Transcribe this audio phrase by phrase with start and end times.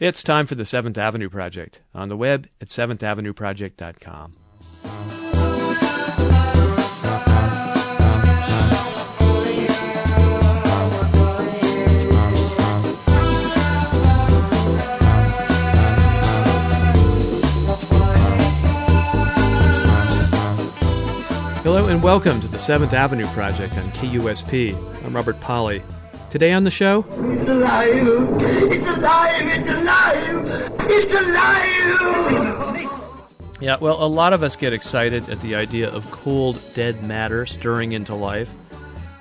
[0.00, 4.32] It's time for the Seventh Avenue Project on the web at seventheavenueproject.com.
[21.62, 25.04] Hello and welcome to the Seventh Avenue Project on KUSP.
[25.04, 25.82] I'm Robert Pollie.
[26.30, 28.06] Today on the show, It's alive!
[28.70, 29.46] It's alive!
[29.48, 30.46] It's alive!
[30.88, 32.90] It's alive!
[33.60, 37.46] Yeah, well, a lot of us get excited at the idea of cold, dead matter
[37.46, 38.48] stirring into life,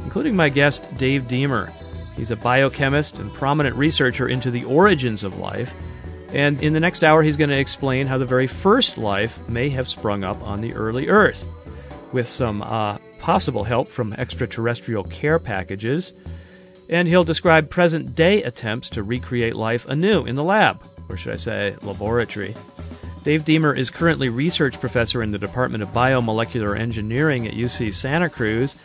[0.02, 1.74] including my guest, Dave Deamer.
[2.16, 5.74] He's a biochemist and prominent researcher into the origins of life.
[6.32, 9.70] And in the next hour, he's going to explain how the very first life may
[9.70, 11.44] have sprung up on the early Earth,
[12.12, 16.14] with some uh, possible help from extraterrestrial care packages.
[16.90, 21.34] And he'll describe present day attempts to recreate life anew in the lab, or should
[21.34, 22.56] I say, laboratory.
[23.24, 28.30] Dave Deamer is currently research professor in the Department of Biomolecular Engineering at UC Santa
[28.30, 28.76] Cruz.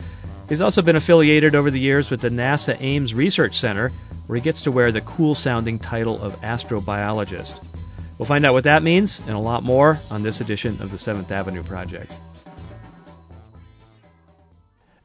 [0.49, 3.89] He's also been affiliated over the years with the NASA Ames Research Center,
[4.27, 7.59] where he gets to wear the cool sounding title of astrobiologist.
[8.17, 10.99] We'll find out what that means and a lot more on this edition of the
[10.99, 12.11] Seventh Avenue Project.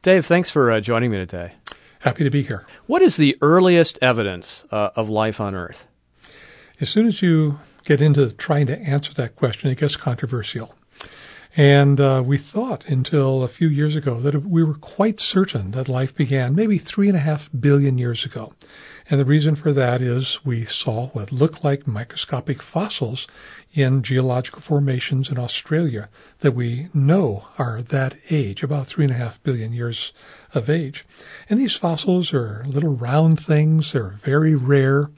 [0.01, 1.53] Dave, thanks for uh, joining me today.
[2.01, 2.65] Happy to be here.
[2.87, 5.85] What is the earliest evidence uh, of life on Earth?
[6.79, 10.73] As soon as you get into trying to answer that question, it gets controversial.
[11.55, 15.87] And uh, we thought until a few years ago that we were quite certain that
[15.87, 18.53] life began maybe three and a half billion years ago.
[19.07, 23.27] And the reason for that is we saw what looked like microscopic fossils
[23.73, 26.07] in geological formations in Australia
[26.39, 30.11] that we know are that age, about three and a half billion years
[30.53, 31.05] of age.
[31.49, 33.93] And these fossils are little round things.
[33.93, 35.09] They're very rare.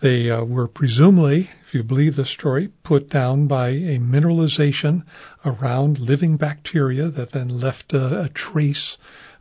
[0.00, 5.04] They uh, were presumably, if you believe the story, put down by a mineralization
[5.44, 8.96] around living bacteria that then left a, a trace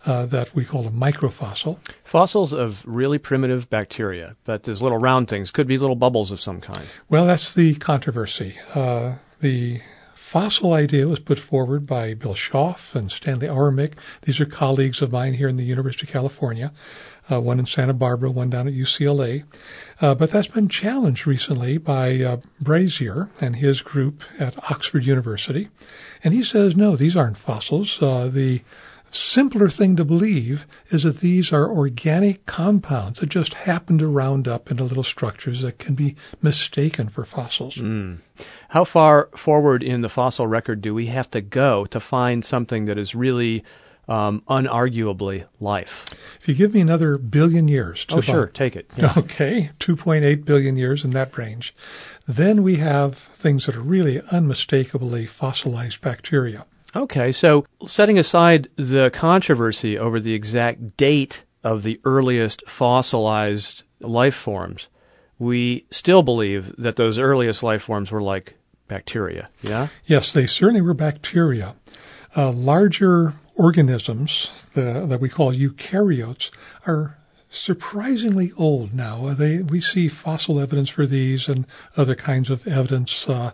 [0.07, 1.77] uh, that we call a microfossil.
[2.03, 6.39] Fossils of really primitive bacteria, but there's little round things, could be little bubbles of
[6.39, 6.87] some kind.
[7.09, 8.55] Well, that's the controversy.
[8.73, 9.81] Uh, the
[10.13, 13.93] fossil idea was put forward by Bill Schopf and Stanley Awramik.
[14.23, 16.73] These are colleagues of mine here in the University of California,
[17.31, 19.43] uh, one in Santa Barbara, one down at UCLA.
[20.01, 25.69] Uh, but that's been challenged recently by uh, Brasier and his group at Oxford University.
[26.23, 28.01] And he says, no, these aren't fossils.
[28.01, 28.61] Uh, the
[29.11, 34.47] simpler thing to believe is that these are organic compounds that just happen to round
[34.47, 37.75] up into little structures that can be mistaken for fossils.
[37.75, 38.19] Mm.
[38.69, 42.85] How far forward in the fossil record do we have to go to find something
[42.85, 43.63] that is really
[44.07, 46.05] um, unarguably life?
[46.39, 48.91] If you give me another billion years to oh, sure, take it.
[48.97, 49.13] Yeah.
[49.17, 51.75] Okay, 2.8 billion years in that range.
[52.27, 56.65] Then we have things that are really unmistakably fossilized bacteria.
[56.95, 64.35] Okay, so setting aside the controversy over the exact date of the earliest fossilized life
[64.35, 64.87] forms,
[65.39, 68.55] we still believe that those earliest life forms were like
[68.87, 69.89] bacteria, yeah?
[70.05, 71.75] Yes, they certainly were bacteria.
[72.35, 76.51] Uh, larger organisms the, that we call eukaryotes
[76.85, 77.17] are
[77.49, 79.33] surprisingly old now.
[79.33, 81.65] They, we see fossil evidence for these and
[81.95, 83.51] other kinds of evidence uh,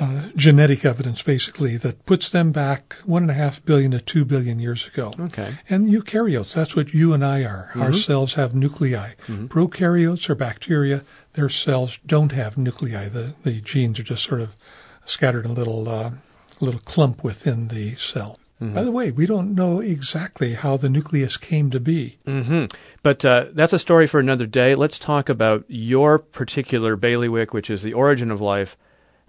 [0.00, 4.24] uh, genetic evidence, basically, that puts them back one and a half billion to two
[4.24, 5.12] billion years ago.
[5.18, 5.58] Okay.
[5.68, 7.68] And eukaryotes, that's what you and I are.
[7.70, 7.82] Mm-hmm.
[7.82, 9.12] Our cells have nuclei.
[9.26, 9.46] Mm-hmm.
[9.46, 11.04] Prokaryotes are bacteria.
[11.34, 13.08] Their cells don't have nuclei.
[13.08, 14.50] The, the genes are just sort of
[15.04, 16.12] scattered in a little, uh,
[16.60, 18.38] little clump within the cell.
[18.62, 18.74] Mm-hmm.
[18.74, 22.18] By the way, we don't know exactly how the nucleus came to be.
[22.26, 22.66] Mm-hmm.
[23.02, 24.74] But uh, that's a story for another day.
[24.74, 28.76] Let's talk about your particular bailiwick, which is the origin of life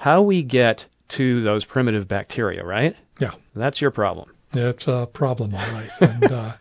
[0.04, 2.94] how we get to those primitive bacteria, right?
[3.22, 3.32] Yeah.
[3.56, 4.30] That's your problem.
[4.54, 5.90] It's a problem, all right.
[6.02, 6.54] and uh,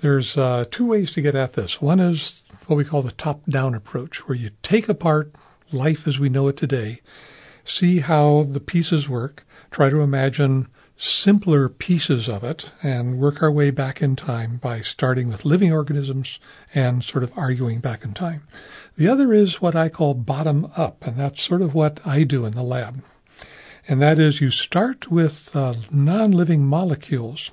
[0.00, 1.80] there's uh, two ways to get at this.
[1.80, 5.32] One is what we call the top down approach, where you take apart
[5.70, 7.00] life as we know it today,
[7.62, 10.66] see how the pieces work, try to imagine
[11.02, 15.72] simpler pieces of it, and work our way back in time by starting with living
[15.72, 16.38] organisms
[16.74, 18.42] and sort of arguing back in time.
[18.96, 22.44] The other is what I call bottom up, and that's sort of what I do
[22.44, 23.02] in the lab.
[23.88, 27.50] And that is you start with uh, non living molecules,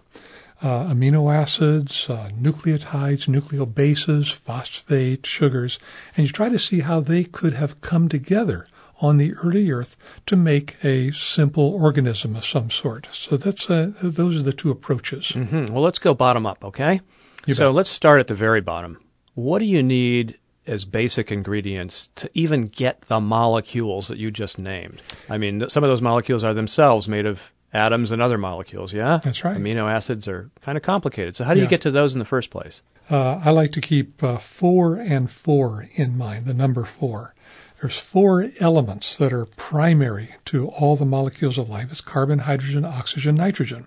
[0.61, 5.79] uh, amino acids, uh, nucleotides, nucleobases, phosphate, sugars,
[6.17, 8.67] and you try to see how they could have come together
[8.99, 9.95] on the early Earth
[10.25, 13.07] to make a simple organism of some sort.
[13.11, 15.33] So that's uh, those are the two approaches.
[15.33, 15.73] Mm-hmm.
[15.73, 17.01] Well, let's go bottom up, okay?
[17.45, 17.75] You so bet.
[17.75, 18.99] let's start at the very bottom.
[19.35, 24.59] What do you need as basic ingredients to even get the molecules that you just
[24.59, 25.01] named.
[25.29, 29.19] I mean, some of those molecules are themselves made of atoms and other molecules, yeah?
[29.23, 29.57] That's right.
[29.57, 31.35] Amino acids are kind of complicated.
[31.35, 32.81] So, how do you get to those in the first place?
[33.09, 37.33] Uh, I like to keep uh, four and four in mind, the number four.
[37.81, 41.91] There's four elements that are primary to all the molecules of life.
[41.91, 43.85] It's carbon, hydrogen, oxygen, nitrogen.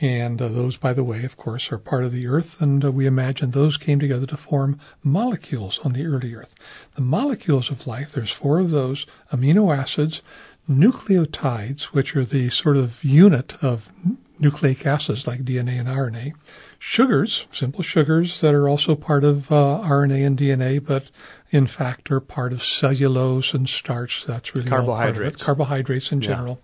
[0.00, 2.90] And uh, those, by the way, of course, are part of the Earth, and uh,
[2.90, 6.56] we imagine those came together to form molecules on the early Earth.
[6.96, 10.20] The molecules of life, there's four of those amino acids,
[10.68, 13.92] nucleotides, which are the sort of unit of
[14.40, 16.32] nucleic acids like DNA and RNA,
[16.78, 21.10] sugars, simple sugars that are also part of uh, RNA and DNA, but
[21.54, 24.24] in fact are part of cellulose and starch.
[24.26, 25.38] That's really all part of it.
[25.38, 25.42] Carbohydrates.
[25.42, 26.28] Carbohydrates in Yeah.
[26.28, 26.60] general.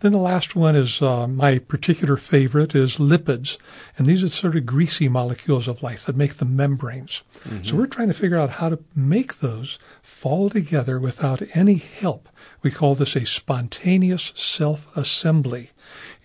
[0.00, 3.56] Then the last one is uh, my particular favorite is lipids,
[3.96, 7.22] and these are sort of greasy molecules of life that make the membranes.
[7.64, 12.28] So we're trying to figure out how to make those fall together without any help.
[12.62, 15.70] We call this a spontaneous self-assembly.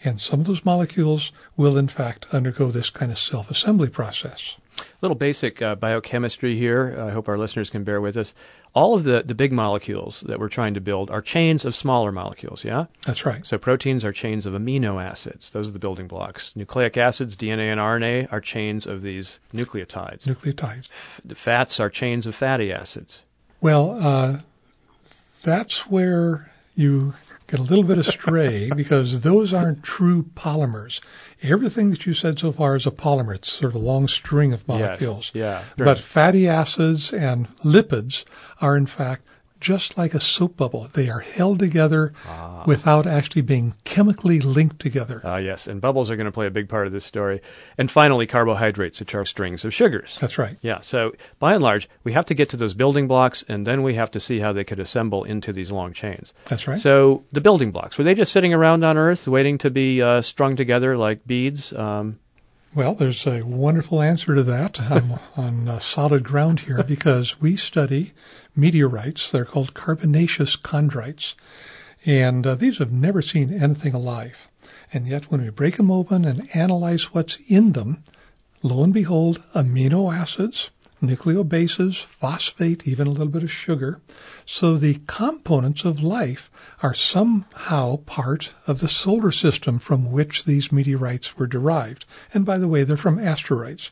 [0.03, 4.57] And some of those molecules will, in fact, undergo this kind of self-assembly process.
[5.01, 6.95] Little basic uh, biochemistry here.
[7.00, 8.33] I hope our listeners can bear with us.
[8.74, 12.12] All of the, the big molecules that we're trying to build are chains of smaller
[12.12, 12.85] molecules, yeah?
[13.06, 13.45] That's right.
[13.45, 15.50] So proteins are chains of amino acids.
[15.50, 16.56] Those are the building blocks.
[16.56, 20.25] Nucleic acids, DNA and RNA, are chains of these nucleotides.
[20.25, 20.89] Nucleotides.
[21.25, 23.23] The fats are chains of fatty acids.
[23.62, 24.39] Well, uh,
[25.41, 27.15] that's where you
[27.47, 31.01] get a little bit astray because those aren't true polymers.
[31.43, 33.35] Everything that you said so far is a polymer.
[33.35, 35.31] It's sort of a long string of molecules.
[35.33, 35.63] yeah.
[35.77, 38.23] But fatty acids and lipids
[38.59, 39.27] are, in fact,
[39.59, 40.89] just like a soap bubble.
[40.94, 42.13] They are held together
[42.65, 45.21] without actually being chemically linked together.
[45.24, 47.42] Ah, yes, and bubbles are going to play a big part of this story.
[47.77, 50.18] And finally, carbohydrates, which are strings of sugars.
[50.19, 50.57] That's right.
[50.62, 53.83] Yeah, so by and large, we have to get to those building blocks, and then
[53.83, 56.33] we have to see how they could assemble into these long chains.
[56.45, 56.80] That's right.
[56.80, 60.21] So the building blocks were they just sitting around on Earth waiting to be uh,
[60.21, 61.74] strung together like beads?
[61.74, 62.19] Um,
[62.77, 64.79] Well, there's a wonderful answer to that.
[64.91, 68.13] I'm on uh, solid ground here because we study
[68.56, 69.31] meteorites.
[69.31, 71.33] They're called carbonaceous chondrites.
[72.06, 74.47] And uh, these have never seen anything alive.
[74.94, 78.03] And yet, when we break them open and analyze what's in them,
[78.62, 80.69] lo and behold, amino acids,
[81.01, 84.01] nucleobases, phosphate, even a little bit of sugar.
[84.49, 86.49] So the components of life
[86.81, 92.05] are somehow part of the solar system from which these meteorites were derived.
[92.33, 93.91] And by the way, they're from asteroids.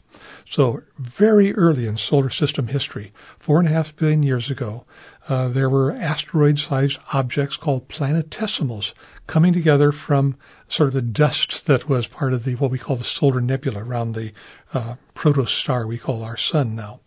[0.49, 4.85] So very early in solar system history, four and a half billion years ago,
[5.27, 8.93] uh, there were asteroid-sized objects called planetesimals
[9.27, 10.37] coming together from
[10.69, 13.83] sort of the dust that was part of the what we call the solar nebula
[13.83, 14.31] around the
[14.73, 17.01] uh, protostar we call our sun now.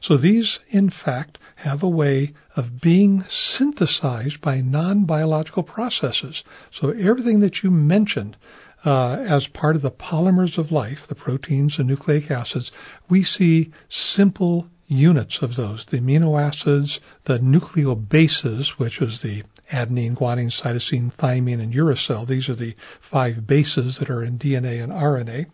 [0.00, 6.42] So these, in fact, have a way of being synthesized by non-biological processes.
[6.70, 8.36] So everything that you mentioned
[8.84, 12.72] uh, as part of the polymers of life, the proteins and nucleic acids,
[13.10, 20.16] we see simple units of those, the amino acids, the nucleobases, which is the adenine,
[20.16, 22.26] guanine, cytosine, thymine, and uracil.
[22.26, 25.46] These are the five bases that are in DNA and RNA.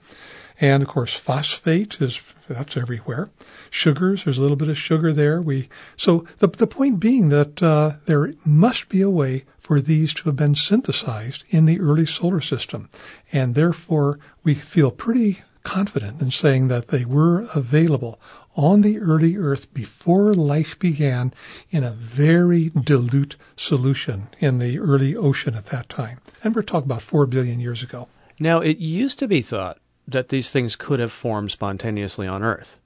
[0.60, 3.28] And of course, phosphate is that's everywhere.
[3.70, 5.42] Sugars, there's a little bit of sugar there.
[5.42, 10.14] We so the the point being that uh, there must be a way for these
[10.14, 12.88] to have been synthesized in the early solar system,
[13.32, 18.20] and therefore we feel pretty confident in saying that they were available
[18.54, 21.34] on the early Earth before life began
[21.70, 26.20] in a very dilute solution in the early ocean at that time.
[26.44, 28.08] And we're talking about four billion years ago.
[28.38, 32.76] now, it used to be thought that these things could have formed spontaneously on Earth.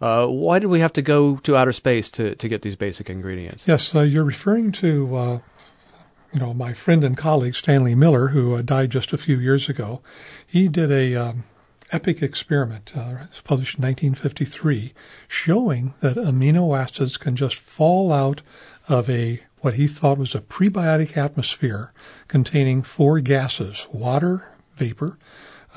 [0.00, 3.08] Uh, why did we have to go to outer space to, to get these basic
[3.08, 3.64] ingredients?
[3.66, 5.38] Yes, uh, you're referring to, uh,
[6.32, 9.68] you know, my friend and colleague Stanley Miller, who uh, died just a few years
[9.68, 10.02] ago.
[10.46, 11.44] He did a um,
[11.92, 14.92] epic experiment, uh, it was published in 1953,
[15.28, 18.42] showing that amino acids can just fall out
[18.88, 21.92] of a what he thought was a prebiotic atmosphere
[22.28, 25.18] containing four gases: water, vapor,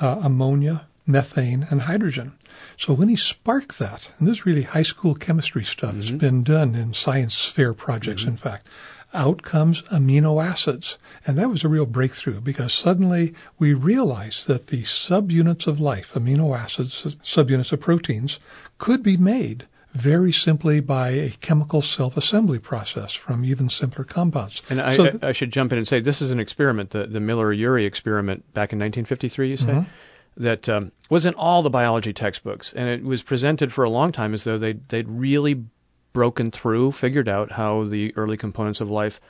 [0.00, 2.32] uh, ammonia, methane, and hydrogen.
[2.76, 6.42] So when he sparked that, and this is really high school chemistry stuff, it's been
[6.42, 8.66] done in science fair projects, in fact,
[9.12, 10.98] out comes amino acids.
[11.26, 16.12] And that was a real breakthrough because suddenly we realized that the subunits of life,
[16.14, 18.38] amino acids, subunits of proteins,
[18.78, 24.62] could be made very simply by a chemical self-assembly process from even simpler compounds.
[24.70, 27.06] And I, So I, I should jump in and say this is an experiment, the,
[27.06, 30.42] the Miller-Urey experiment back in 1953, you say, Mm-hmm.
[30.44, 34.12] that um, was in all the biology textbooks, and it was presented for a long
[34.12, 35.64] time as though they'd, they'd really
[36.12, 39.20] broken through, figured out how the early components of life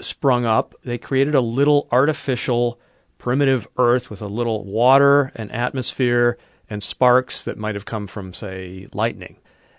[0.00, 0.74] sprung up.
[0.84, 2.78] They created a little artificial
[3.18, 6.38] primitive Earth with a little water and atmosphere
[6.70, 9.36] and sparks that might have come from, say, lightning.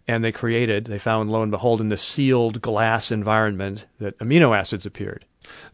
[0.09, 4.57] And they created, they found, lo and behold, in this sealed glass environment that amino
[4.57, 5.23] acids appeared.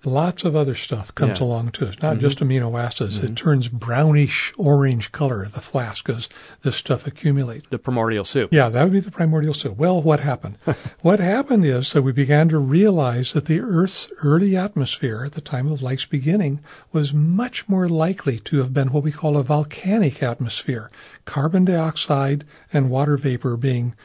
[0.03, 1.47] Lots of other stuff comes Yeah.
[1.47, 1.85] along too.
[1.85, 2.21] It's not mm-hmm.
[2.21, 3.17] just amino acids.
[3.17, 3.33] It mm-hmm.
[3.33, 6.29] turns brownish orange color, the flask, as
[6.61, 7.67] this stuff accumulates.
[7.69, 8.53] The primordial soup.
[8.53, 9.77] Yeah, that would be the primordial soup.
[9.77, 10.57] Well, what happened?
[11.01, 15.41] what happened is that we began to realize that the Earth's early atmosphere at the
[15.41, 16.59] time of life's beginning
[16.91, 20.91] was much more likely to have been what we call a volcanic atmosphere.
[21.25, 23.95] Carbon dioxide and water vapor being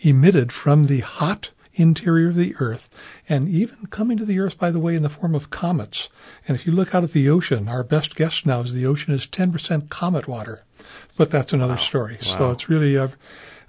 [0.00, 2.88] emitted from the hot interior of the Earth,
[3.28, 6.08] and even coming to the Earth, by the way, in the form of comets.
[6.46, 9.14] And if you look out at the ocean, our best guess now is the ocean
[9.14, 10.62] is 10% comet water.
[11.16, 12.18] But that's another story.
[12.20, 13.12] So it's really a.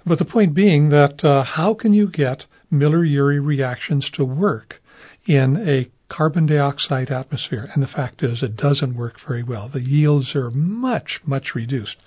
[0.06, 4.80] But the point being that uh, how can you get Miller-Urey reactions to work
[5.26, 7.68] in a carbon dioxide atmosphere?
[7.74, 9.68] And the fact is, it doesn't work very well.
[9.68, 11.98] The yields are much, much reduced.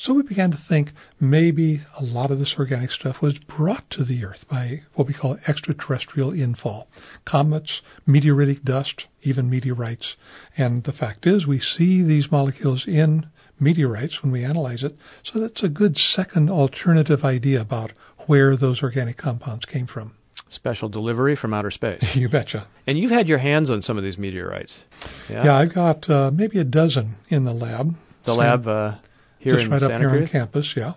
[0.00, 4.02] So we began to think maybe a lot of this organic stuff was brought to
[4.02, 6.86] the Earth by what we call extraterrestrial infall.
[7.26, 10.16] Comets, meteoritic dust, even meteorites.
[10.56, 13.26] And the fact is, we see these molecules in
[13.60, 14.96] meteorites when we analyze it.
[15.22, 20.14] So that's a good second alternative idea about where those organic compounds came from.
[20.48, 22.16] Special delivery from outer space.
[22.16, 22.66] You betcha.
[22.86, 24.80] and you've had your hands on some of these meteorites.
[25.28, 25.44] Yeah.
[25.44, 27.96] Yeah, I've got uh, maybe a dozen in the lab.
[28.24, 28.94] the So- lab uh,
[29.40, 30.92] here just right Santa up here on campus, yeah.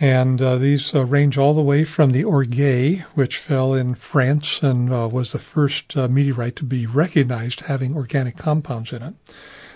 [0.00, 4.62] And uh, these uh, range all the way from the Orgueil, which fell in France
[4.62, 9.14] and uh, was the first uh, meteorite to be recognized having organic compounds in it.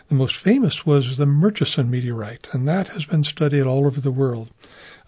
[0.09, 4.11] The most famous was the Murchison meteorite, and that has been studied all over the
[4.11, 4.51] world.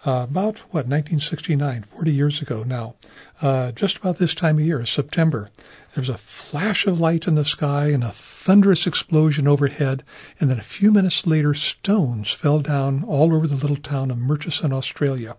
[0.04, 2.94] Uh, about, what, 1969, 40 years ago now.
[3.42, 5.48] Uh, just about this time of year, September,
[5.94, 8.12] there was a flash of light in the sky and a
[8.46, 10.04] thunderous explosion overhead,
[10.38, 14.18] and then a few minutes later, stones fell down all over the little town of
[14.18, 15.36] Murchison, Australia.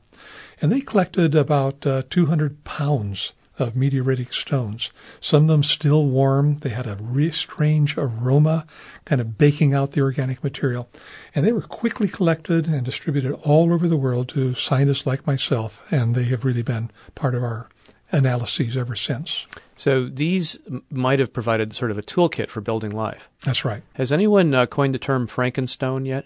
[0.62, 4.92] And they collected about uh, 200 pounds of meteoritic stones.
[5.22, 6.58] Some of them still warm.
[6.58, 8.68] They had a re- strange aroma,
[9.06, 10.90] kind of baking out the organic material.
[11.34, 15.82] And they were quickly collected and distributed all over the world to scientists like myself,
[15.94, 17.70] and they have really been part of our
[18.12, 19.48] analyses ever since.
[19.78, 20.58] So these
[20.90, 23.30] might have provided sort of a toolkit for building life.
[23.46, 23.84] That's right.
[23.94, 26.26] Has anyone uh, coined the term Frankenstone yet?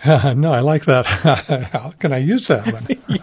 [0.06, 1.06] no, I like that.
[1.72, 2.86] How can I use that one?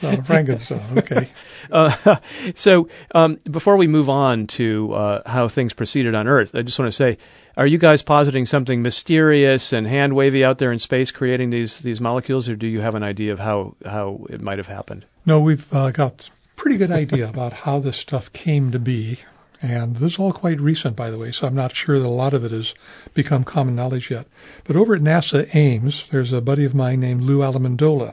[0.00, 0.20] yeah.
[0.22, 0.98] Frankenstein.
[0.98, 1.28] Okay.
[1.70, 2.16] Uh,
[2.54, 6.78] so um, before we move on to uh, how things proceeded on Earth, I just
[6.78, 7.18] want to say,
[7.56, 11.78] are you guys positing something mysterious and hand wavy out there in space, creating these
[11.78, 15.06] these molecules, or do you have an idea of how how it might have happened?
[15.26, 19.20] No, we've uh, got pretty good idea about how this stuff came to be.
[19.62, 22.08] And this is all quite recent, by the way, so I'm not sure that a
[22.08, 22.74] lot of it has
[23.14, 24.26] become common knowledge yet.
[24.64, 28.12] But over at NASA Ames, there's a buddy of mine named Lou Allamandola,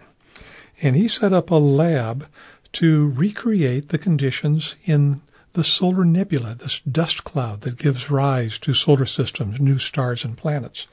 [0.81, 2.27] and he set up a lab
[2.73, 5.21] to recreate the conditions in
[5.53, 10.37] the solar nebula, this dust cloud that gives rise to solar systems, new stars and
[10.37, 10.87] planets.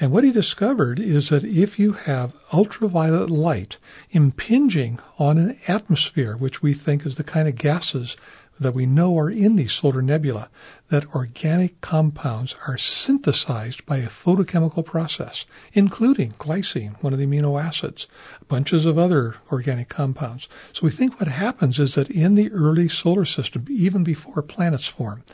[0.00, 3.78] And what he discovered is that if you have ultraviolet light
[4.10, 8.16] impinging on an atmosphere, which we think is the kind of gases
[8.58, 10.48] that we know are in these solar nebula,
[10.88, 17.62] that organic compounds are synthesized by a photochemical process, including glycine, one of the amino
[17.62, 18.06] acids,
[18.48, 20.48] bunches of other organic compounds.
[20.72, 24.86] So we think what happens is that in the early solar system, even before planets
[24.86, 25.24] form,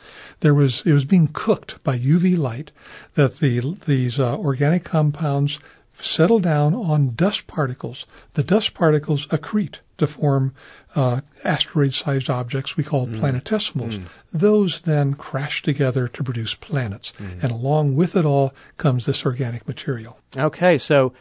[0.41, 2.71] there was it was being cooked by UV light
[3.15, 5.59] that the these uh, organic compounds
[5.99, 8.05] settle down on dust particles.
[8.33, 10.53] The dust particles accrete to form
[10.95, 14.03] uh, asteroid-sized objects we call planetesimals.
[14.33, 19.67] Those then crash together to produce planets, and along with it all comes this organic
[19.67, 20.19] material.
[20.37, 21.13] Okay, so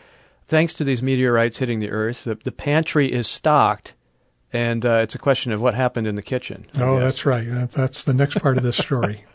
[0.46, 3.94] thanks to these meteorites hitting the Earth, the, the pantry is stocked,
[4.52, 6.66] and uh, it's a question of what happened in the kitchen.
[6.78, 7.46] Oh, that's right.
[7.48, 9.24] That- That's the next part of this story.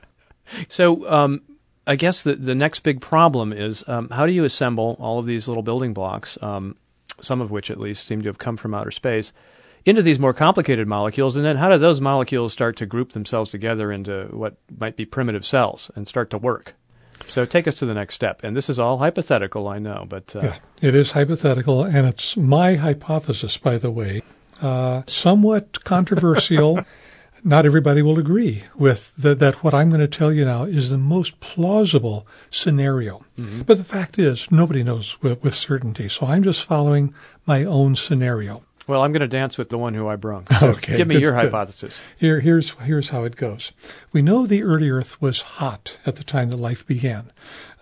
[0.68, 1.44] So um,
[1.86, 5.28] I guess the the next big problem is um, how do you assemble all of
[5.28, 6.76] these little building blocks, um,
[7.22, 9.32] some of which at least seem to have come from outer space,
[9.86, 13.50] into these more complicated molecules, and then how do those molecules start to group themselves
[13.50, 16.74] together into what might be primitive cells and start to work?
[17.28, 20.36] So take us to the next step, and this is all hypothetical, I know, but
[20.36, 24.22] uh, Yeah, it is hypothetical, and it's my hypothesis, by the way.
[24.62, 26.80] Uh, somewhat controversial.
[27.44, 30.90] Not everybody will agree with that, that what I'm going to tell you now is
[30.90, 33.26] the most plausible scenario.
[33.38, 33.62] Mm-hmm.
[33.62, 36.10] But the fact is, nobody knows with, with certainty.
[36.10, 37.14] So I'm just following
[37.46, 38.64] my own scenario.
[38.88, 40.48] Well, I'm going to dance with the one who I brung.
[40.64, 41.46] Okay, Give me good, your good.
[41.46, 42.02] hypothesis.
[42.18, 43.72] Here, here's here's how it goes.
[44.12, 47.32] We know the early Earth was hot at the time that life began.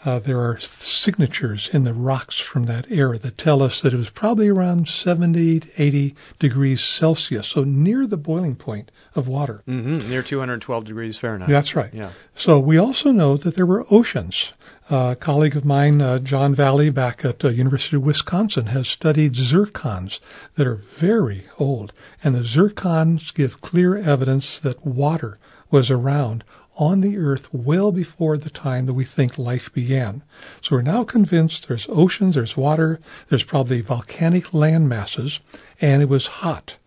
[0.05, 3.97] Uh, there are signatures in the rocks from that era that tell us that it
[3.97, 9.61] was probably around 70 to 80 degrees Celsius, so near the boiling point of water.
[9.65, 11.49] hmm Near 212 degrees Fahrenheit.
[11.49, 11.93] That's right.
[11.93, 12.11] Yeah.
[12.35, 14.53] So we also know that there were oceans.
[14.89, 18.87] Uh, a colleague of mine, uh, John Valley, back at uh, University of Wisconsin, has
[18.87, 20.19] studied zircons
[20.55, 21.91] that are very old,
[22.23, 25.37] and the zircons give clear evidence that water
[25.69, 26.45] was around
[26.77, 30.23] on the earth well before the time that we think life began.
[30.61, 35.39] So we're now convinced there's oceans, there's water, there's probably volcanic land masses,
[35.81, 36.77] and it was hot.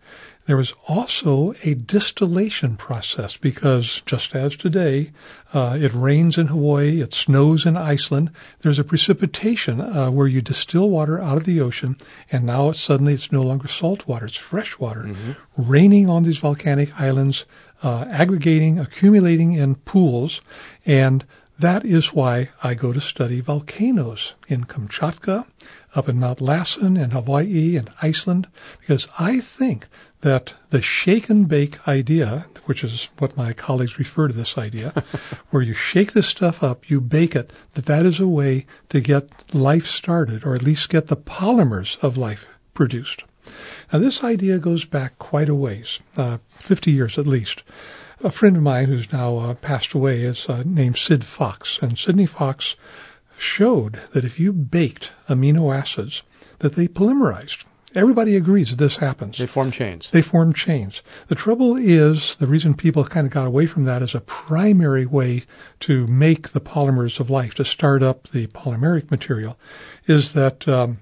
[0.47, 5.11] There was also a distillation process because just as today,
[5.53, 8.31] uh, it rains in Hawaii, it snows in Iceland.
[8.61, 11.95] There's a precipitation uh, where you distill water out of the ocean,
[12.31, 15.15] and now it's, suddenly it's no longer salt water; it's fresh water,
[15.55, 17.45] raining on these volcanic islands,
[17.83, 20.41] uh, aggregating, accumulating in pools,
[20.85, 21.25] and
[21.61, 25.45] that is why I go to study volcanoes in Kamchatka,
[25.93, 28.47] up in Mount Lassen, in Hawaii, and Iceland,
[28.79, 29.87] because I think
[30.21, 35.03] that the shake and bake idea, which is what my colleagues refer to this idea,
[35.51, 38.99] where you shake this stuff up, you bake it, that that is a way to
[38.99, 43.23] get life started, or at least get the polymers of life produced.
[43.91, 47.63] Now, this idea goes back quite a ways, uh, 50 years at least.
[48.23, 51.97] A friend of mine who's now uh, passed away is uh, named Sid Fox, and
[51.97, 52.75] Sidney Fox
[53.37, 56.23] showed that if you baked amino acids,
[56.59, 57.65] that they polymerized.
[57.93, 59.37] Everybody agrees this happens.
[59.37, 60.09] They form chains.
[60.11, 61.01] They form chains.
[61.27, 65.05] The trouble is, the reason people kind of got away from that as a primary
[65.05, 65.43] way
[65.81, 69.59] to make the polymers of life, to start up the polymeric material,
[70.05, 70.99] is that um,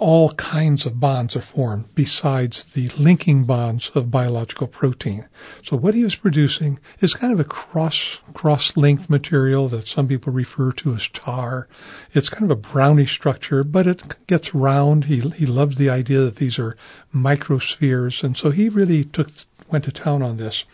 [0.00, 5.28] all kinds of bonds are formed besides the linking bonds of biological protein.
[5.62, 10.08] So what he was producing is kind of a cross cross linked material that some
[10.08, 11.68] people refer to as tar.
[12.14, 15.04] It's kind of a brownish structure, but it gets round.
[15.04, 16.78] He he loves the idea that these are
[17.14, 19.28] microspheres, and so he really took
[19.68, 20.64] went to town on this.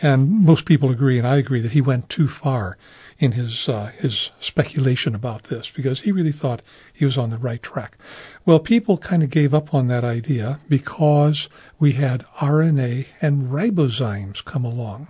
[0.00, 2.78] And most people agree, and I agree, that he went too far
[3.18, 7.38] in his uh, his speculation about this because he really thought he was on the
[7.38, 7.96] right track.
[8.44, 11.48] Well, people kind of gave up on that idea because
[11.78, 15.08] we had RNA and ribozymes come along.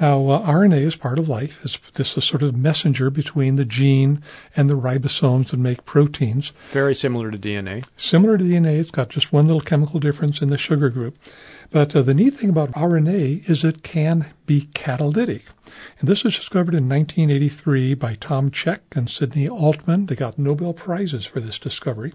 [0.00, 1.60] Now, uh, RNA is part of life.
[1.62, 4.20] It's this is sort of messenger between the gene
[4.56, 6.52] and the ribosomes that make proteins.
[6.72, 7.86] Very similar to DNA.
[7.94, 11.16] Similar to DNA, it's got just one little chemical difference in the sugar group.
[11.72, 15.46] But uh, the neat thing about RNA is it can be catalytic.
[15.98, 20.06] And this was discovered in 1983 by Tom Cech and Sidney Altman.
[20.06, 22.12] They got Nobel Prizes for this discovery.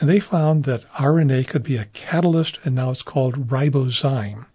[0.00, 4.46] And they found that RNA could be a catalyst, and now it's called ribozyme.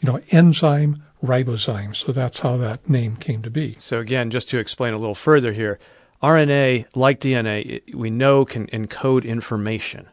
[0.00, 1.96] You know, enzyme, ribozyme.
[1.96, 3.76] So that's how that name came to be.
[3.80, 5.80] So again, just to explain a little further here,
[6.22, 10.06] RNA, like DNA, we know can encode information.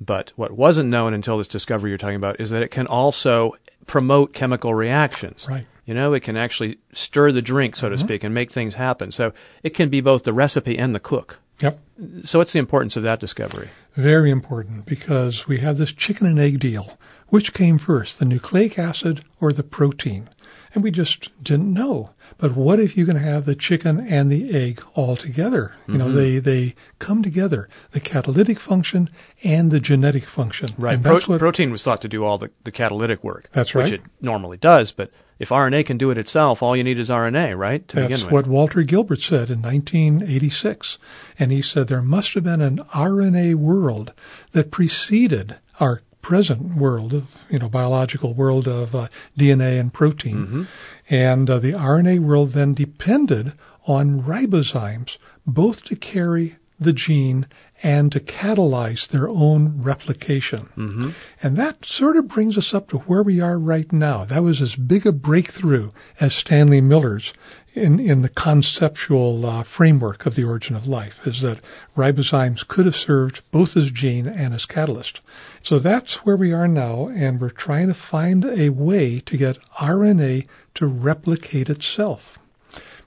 [0.00, 3.54] But what wasn't known until this discovery you're talking about is that it can also
[3.86, 5.46] promote chemical reactions.
[5.48, 5.66] Right.
[5.84, 8.04] You know, it can actually stir the drink, so to mm-hmm.
[8.04, 9.10] speak, and make things happen.
[9.10, 9.32] So
[9.62, 11.38] it can be both the recipe and the cook.
[11.60, 11.78] Yep.
[12.22, 13.68] So what's the importance of that discovery?
[13.94, 16.96] Very important because we have this chicken and egg deal.
[17.28, 20.30] Which came first, the nucleic acid or the protein?
[20.74, 22.10] And we just didn't know.
[22.38, 25.74] But what if you can have the chicken and the egg all together?
[25.86, 29.10] You know, they, they come together, the catalytic function
[29.42, 30.70] and the genetic function.
[30.78, 33.48] And Pro- that's what, protein was thought to do all the, the catalytic work.
[33.52, 33.84] That's right.
[33.84, 37.08] Which it normally does, but if RNA can do it itself, all you need is
[37.08, 37.86] RNA, right?
[37.88, 38.32] To that's begin with.
[38.32, 40.98] what Walter Gilbert said in 1986.
[41.38, 44.12] And he said there must have been an RNA world
[44.52, 50.36] that preceded our present world of, you know, biological world of uh, DNA and protein.
[50.36, 50.62] Mm-hmm.
[51.10, 53.52] And uh, the RNA world then depended
[53.86, 57.46] on ribozymes, both to carry the gene
[57.82, 60.68] and to catalyze their own replication.
[60.76, 61.10] Mm-hmm.
[61.42, 64.24] And that sort of brings us up to where we are right now.
[64.24, 67.32] That was as big a breakthrough as Stanley Miller's
[67.72, 71.60] in, in the conceptual uh, framework of the origin of life, is that
[71.96, 75.20] ribozymes could have served both as gene and as catalyst.
[75.62, 79.62] So that's where we are now, and we're trying to find a way to get
[79.78, 82.38] RNA to replicate itself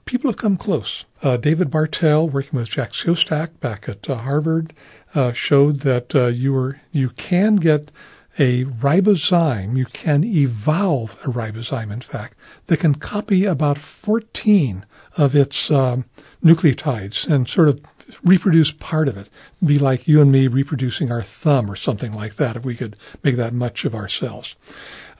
[0.04, 1.04] people have come close.
[1.22, 4.72] Uh, David Bartel, working with Jack Szostak back at uh, Harvard,
[5.14, 7.90] uh, showed that uh, you are you can get
[8.38, 14.84] a ribozyme, you can evolve a ribozyme, in fact, that can copy about 14
[15.16, 16.04] of its um,
[16.44, 17.80] nucleotides and sort of
[18.24, 19.28] reproduce part of it.
[19.64, 22.96] Be like you and me reproducing our thumb or something like that if we could
[23.22, 24.56] make that much of ourselves.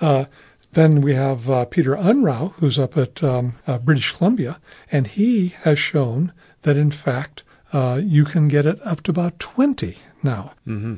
[0.01, 0.25] Uh,
[0.75, 4.61] then we have uh, Peter Unrau, who's up at um, uh, British Columbia,
[4.91, 6.33] and he has shown
[6.63, 10.53] that in fact uh, you can get it up to about 20 now.
[10.67, 10.97] Mm-hmm.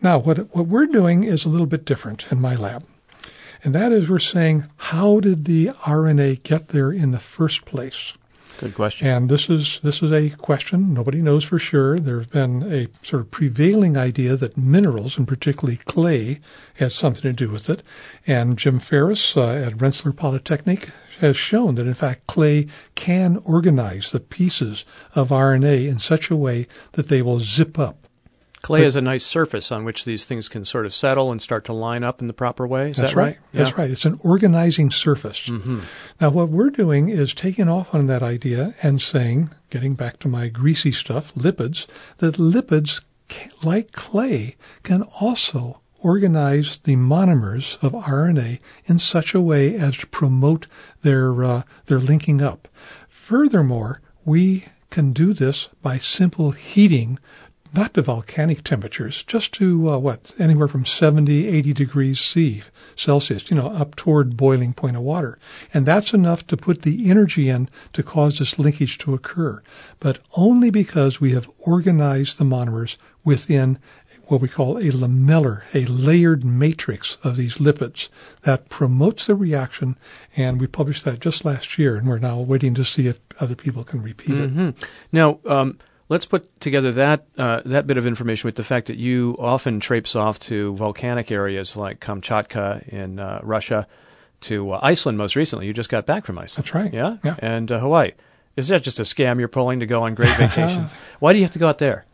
[0.00, 2.86] Now, what, what we're doing is a little bit different in my lab.
[3.62, 8.12] And that is we're saying, how did the RNA get there in the first place?
[8.64, 9.06] Good question.
[9.06, 11.98] And this is this is a question nobody knows for sure.
[11.98, 16.40] There's been a sort of prevailing idea that minerals, and particularly clay,
[16.76, 17.82] has something to do with it.
[18.26, 24.12] And Jim Ferris uh, at Rensselaer Polytechnic has shown that in fact clay can organize
[24.12, 28.03] the pieces of RNA in such a way that they will zip up
[28.64, 31.42] Clay but, is a nice surface on which these things can sort of settle and
[31.42, 32.88] start to line up in the proper way.
[32.88, 33.26] Is that's that right?
[33.26, 33.38] right?
[33.52, 33.62] Yeah.
[33.62, 33.90] That's right.
[33.90, 35.48] It's an organizing surface.
[35.48, 35.80] Mm-hmm.
[36.18, 40.28] Now, what we're doing is taking off on that idea and saying, getting back to
[40.28, 41.86] my greasy stuff, lipids,
[42.18, 43.02] that lipids,
[43.62, 50.06] like clay, can also organize the monomers of RNA in such a way as to
[50.06, 50.66] promote
[51.02, 52.66] their uh, their linking up.
[53.10, 57.18] Furthermore, we can do this by simple heating
[57.74, 62.62] not to volcanic temperatures, just to uh, what, anywhere from 70, 80 degrees C,
[62.94, 65.38] Celsius, you know, up toward boiling point of water.
[65.72, 69.62] And that's enough to put the energy in to cause this linkage to occur,
[69.98, 73.78] but only because we have organized the monomers within
[74.26, 78.08] what we call a lamellar, a layered matrix of these lipids
[78.42, 79.96] that promotes the reaction.
[80.36, 83.54] And we published that just last year, and we're now waiting to see if other
[83.54, 84.68] people can repeat mm-hmm.
[84.68, 84.88] it.
[85.12, 88.98] Now, um, Let's put together that uh, that bit of information with the fact that
[88.98, 93.86] you often traipse off to volcanic areas like Kamchatka in uh, Russia,
[94.44, 95.66] to uh, Iceland most recently.
[95.66, 96.64] You just got back from Iceland.
[96.64, 96.92] That's right.
[96.92, 97.36] Yeah, yeah.
[97.38, 98.12] and uh, Hawaii.
[98.56, 100.92] Is that just a scam you're pulling to go on great vacations?
[101.18, 102.04] Why do you have to go out there?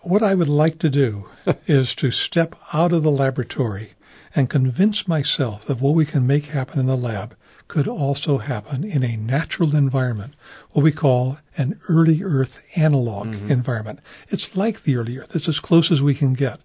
[0.00, 1.28] What I would like to do
[1.66, 3.92] is to step out of the laboratory
[4.34, 7.36] and convince myself of what we can make happen in the lab
[7.70, 10.34] could also happen in a natural environment,
[10.72, 13.48] what we call an early Earth analog mm-hmm.
[13.48, 14.00] environment.
[14.28, 15.36] It's like the early Earth.
[15.36, 16.58] It's as close as we can get.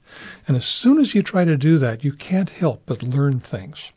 [0.48, 3.91] And as soon as you try to do that, you can't help but learn things.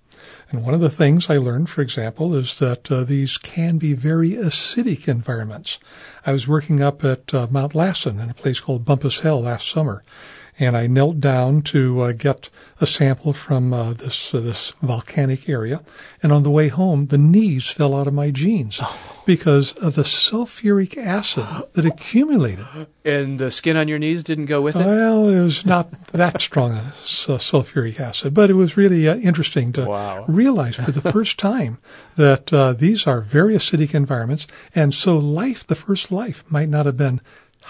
[0.50, 3.94] And one of the things I learned, for example, is that uh, these can be
[3.94, 5.78] very acidic environments.
[6.26, 9.66] I was working up at uh, Mount Lassen in a place called Bumpass Hell last
[9.66, 10.04] summer,
[10.58, 15.48] and I knelt down to uh, get a sample from uh, this uh, this volcanic
[15.48, 15.82] area.
[16.22, 18.80] And on the way home, the knees fell out of my jeans
[19.24, 22.66] because of the sulfuric acid that accumulated.
[23.04, 24.84] And the skin on your knees didn't go with it.
[24.84, 29.72] Well, it was not that strong a sulfuric acid, but it was really uh, interesting
[29.74, 30.24] to wow.
[30.26, 31.78] realize for the first time
[32.16, 36.86] that uh, these are very acidic environments, and so life, the first life, might not
[36.86, 37.20] have been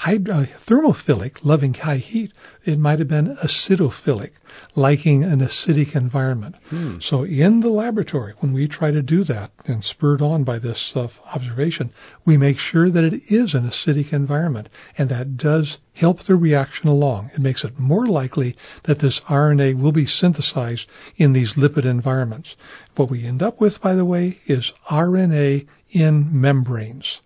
[0.03, 2.33] hyd- uh, thermophilic, loving high heat.
[2.65, 4.31] It might have been acidophilic,
[4.75, 6.57] liking an acidic environment.
[6.71, 6.99] Hmm.
[7.01, 10.95] So in the laboratory, when we try to do that, and spurred on by this
[10.95, 11.93] uh, observation,
[12.25, 16.89] we make sure that it is an acidic environment, and that does help the reaction
[16.89, 17.31] along.
[17.35, 22.55] It makes it more likely that this RNA will be synthesized in these lipid environments.
[22.95, 27.21] What we end up with, by the way, is RNA in membranes.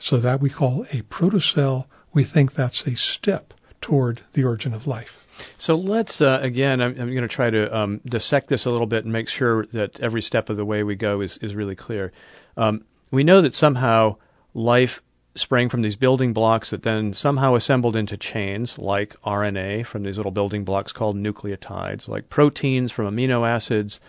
[0.00, 4.86] So that we call a protocell we think that's a step toward the origin of
[4.86, 5.24] life.
[5.56, 8.86] So let's, uh, again, I'm, I'm going to try to um, dissect this a little
[8.86, 11.76] bit and make sure that every step of the way we go is, is really
[11.76, 12.12] clear.
[12.56, 14.16] Um, we know that somehow
[14.52, 15.00] life
[15.36, 20.16] sprang from these building blocks that then somehow assembled into chains, like RNA from these
[20.16, 24.00] little building blocks called nucleotides, like proteins from amino acids.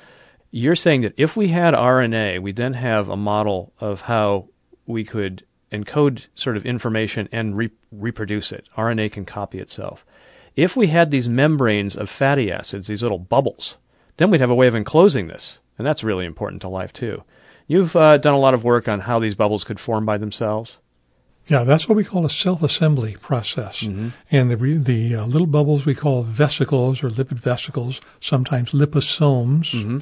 [0.51, 4.47] You're saying that if we had RNA, we then have a model of how
[4.87, 8.67] we could encode sort of information and re- reproduce it.
[8.77, 10.05] RNA can copy itself.
[10.55, 13.77] If we had these membranes of fatty acids, these little bubbles,
[14.17, 17.23] then we'd have a way of enclosing this, and that's really important to life too.
[17.67, 20.77] You've uh, done a lot of work on how these bubbles could form by themselves.
[21.49, 23.81] Yeah, that's what we call a self-assembly process.
[23.81, 24.09] Mm-hmm.
[24.29, 29.99] And the the uh, little bubbles we call vesicles or lipid vesicles, sometimes liposomes, mm-hmm.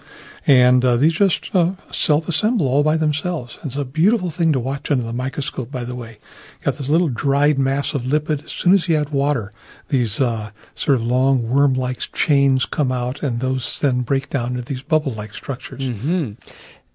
[0.47, 3.59] And uh, these just uh, self-assemble all by themselves.
[3.65, 5.69] It's a beautiful thing to watch under the microscope.
[5.69, 8.45] By the way, you got this little dried mass of lipid.
[8.45, 9.51] As soon as you add water,
[9.89, 14.61] these uh, sort of long worm-like chains come out, and those then break down into
[14.61, 15.81] these bubble-like structures.
[15.81, 16.33] Mm-hmm.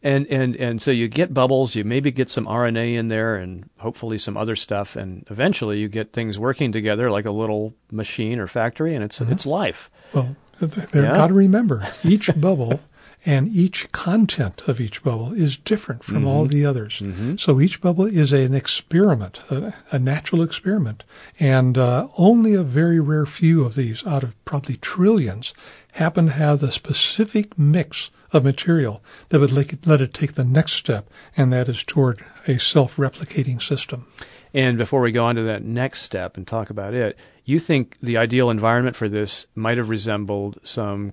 [0.04, 3.68] And, and, and so you get bubbles, you maybe get some RNA in there and
[3.78, 4.96] hopefully some other stuff.
[4.96, 9.20] And eventually you get things working together like a little machine or factory and it's,
[9.20, 9.30] mm-hmm.
[9.30, 9.90] it's life.
[10.12, 11.14] Well, they've yeah.
[11.14, 12.80] got to remember each bubble
[13.24, 17.02] and each content of each bubble is different from all the others.
[17.40, 21.04] So each bubble is an experiment, a, a natural experiment,
[21.38, 25.54] and uh, only a very rare few of these, out of probably trillions,
[25.92, 30.34] happen to have the specific mix of material that would let it, let it take
[30.34, 34.06] the next step, and that is toward a self-replicating system.
[34.54, 37.96] And before we go on to that next step and talk about it, you think
[38.02, 41.12] the ideal environment for this might have resembled some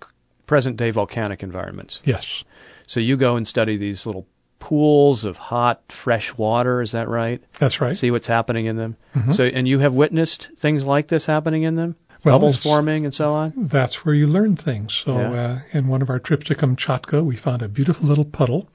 [0.50, 2.02] present day volcanic environments.
[2.04, 2.44] Yes,
[2.88, 4.26] So you go and study these little
[4.58, 7.42] pools of hot, fresh water, is that right?
[7.60, 7.96] that's right.
[7.96, 8.98] See what's happening in them.
[9.32, 11.96] So and you have witnessed things like this happening in them?
[12.24, 13.54] Well, Bubbles forming and so on?
[13.56, 14.94] that's where you learn things.
[14.94, 15.32] So, Yeah.
[15.32, 18.68] uh, in one of our trips to Kamchatka, we found a beautiful little puddle.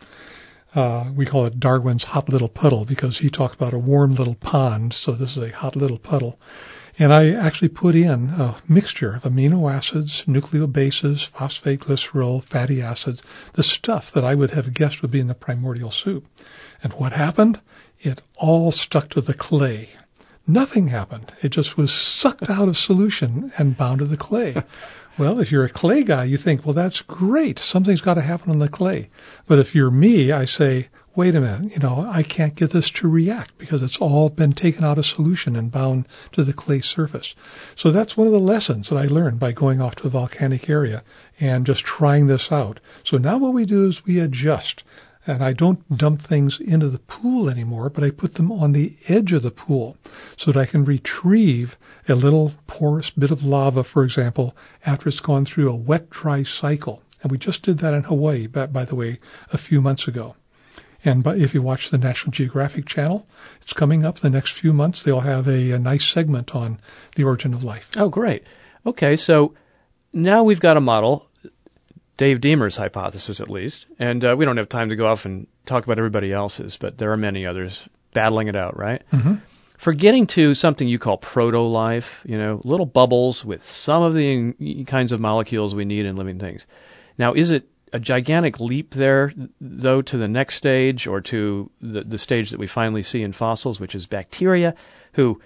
[0.75, 4.35] Uh, we call it Darwin's hot little puddle because he talked about a warm little
[4.37, 4.95] pond.
[4.95, 6.39] So this is a hot little puddle.
[6.97, 13.21] And I actually put in a mixture of amino acids, nucleobases, phosphate glycerol, fatty acids,
[13.55, 16.29] the stuff that I would have guessed would be in the primordial soup.
[16.83, 17.61] And what happened?
[18.01, 19.91] It all stuck to the clay.
[20.47, 21.33] Nothing happened.
[21.43, 24.63] It just was sucked out of solution and bound to the clay.
[25.17, 27.61] Well, if you're a clay guy, you think, well, that's great.
[27.61, 29.11] Something's got to happen on the clay.
[29.47, 32.91] But if you're me, I say, wait a minute, you know, I can't get this
[32.91, 36.81] to react because it's all been taken out of solution and bound to the clay
[36.81, 37.35] surface.
[37.77, 40.69] So that's one of the lessons that I learned by going off to the volcanic
[40.69, 41.05] area
[41.39, 42.81] and just trying this out.
[43.05, 44.83] So now what we do is we adjust.
[45.27, 48.95] And I don't dump things into the pool anymore, but I put them on the
[49.09, 49.97] edge of the pool
[50.37, 55.21] so that I can retrieve a little porous bit of lava, for example, after it's
[55.21, 57.03] gone through a wet dry cycle.
[57.23, 59.19] And we just did that in Hawaii, by, by the way,
[59.51, 60.37] a few months ago.
[61.05, 63.27] And but if you watch the National Geographic Channel,
[63.61, 65.03] it's coming up the next few months.
[65.03, 66.81] They'll have a, a nice segment on
[67.17, 67.91] the origin of life.
[67.97, 68.45] Oh, great.
[68.87, 69.55] Okay, so
[70.13, 71.29] now we've got a model,
[72.17, 75.47] Dave Deamer's hypothesis at least, and uh, we don't have time to go off and
[75.67, 79.03] talk about everybody else's, but there are many others battling it out, right?
[79.13, 79.35] Mm-hmm.
[79.77, 84.15] For getting to something you call proto life, you know, little bubbles with some of
[84.15, 86.67] the in- kinds of molecules we need in living things.
[87.19, 92.01] Now, is it a gigantic leap there, though, to the next stage or to the,
[92.01, 94.75] the stage that we finally see in fossils, which is bacteria,
[95.13, 95.41] who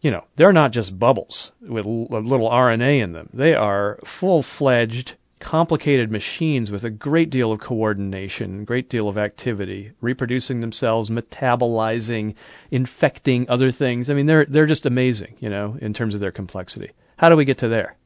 [0.00, 3.28] you know, they're not just bubbles with a little RNA in them.
[3.34, 9.18] They are full fledged, complicated machines with a great deal of coordination, great deal of
[9.18, 12.34] activity, reproducing themselves, metabolizing,
[12.70, 14.08] infecting other things.
[14.08, 16.92] I mean, they're, they're just amazing, you know, in terms of their complexity.
[17.16, 17.96] How do we get to there?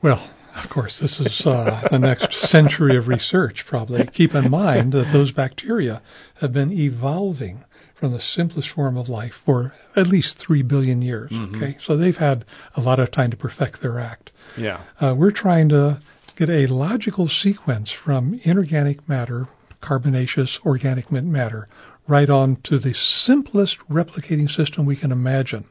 [0.00, 0.20] Well,
[0.56, 4.06] of course, this is uh, the next century of research, probably.
[4.06, 6.02] Keep in mind that those bacteria
[6.40, 11.30] have been evolving from the simplest form of life for at least three billion years.
[11.32, 14.32] Okay, so they've had a lot of time to perfect their act.
[14.56, 14.80] Yeah.
[15.00, 16.00] Uh, we're trying to
[16.34, 19.46] get a logical sequence from inorganic matter,
[19.80, 21.68] carbonaceous organic matter,
[22.08, 25.64] right on to the simplest replicating system we can imagine.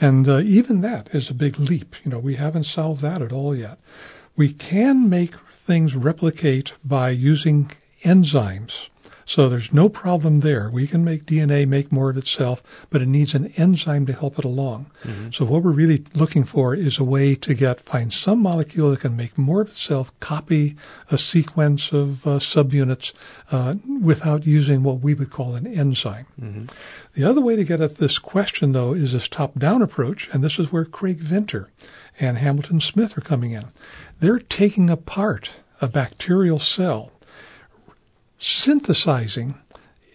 [0.00, 1.96] And uh, even that is a big leap.
[2.04, 3.78] You know, we haven't solved that at all yet.
[4.36, 7.70] We can make things replicate by using
[8.02, 8.88] enzymes.
[9.26, 10.68] So there's no problem there.
[10.70, 14.38] We can make DNA make more of itself, but it needs an enzyme to help
[14.38, 14.90] it along.
[15.32, 19.00] So what we're really looking for is a way to get find some molecule that
[19.00, 20.76] can make more of itself, copy
[21.10, 23.12] a sequence of uh, subunits
[23.50, 26.68] uh, without using what we would call an enzyme.
[27.14, 30.58] The other way to get at this question, though, is this top-down approach, and this
[30.58, 31.70] is where Craig Venter
[32.20, 33.66] and Hamilton Smith are coming in.
[34.24, 37.12] They're taking apart a bacterial cell
[38.38, 39.54] synthesizing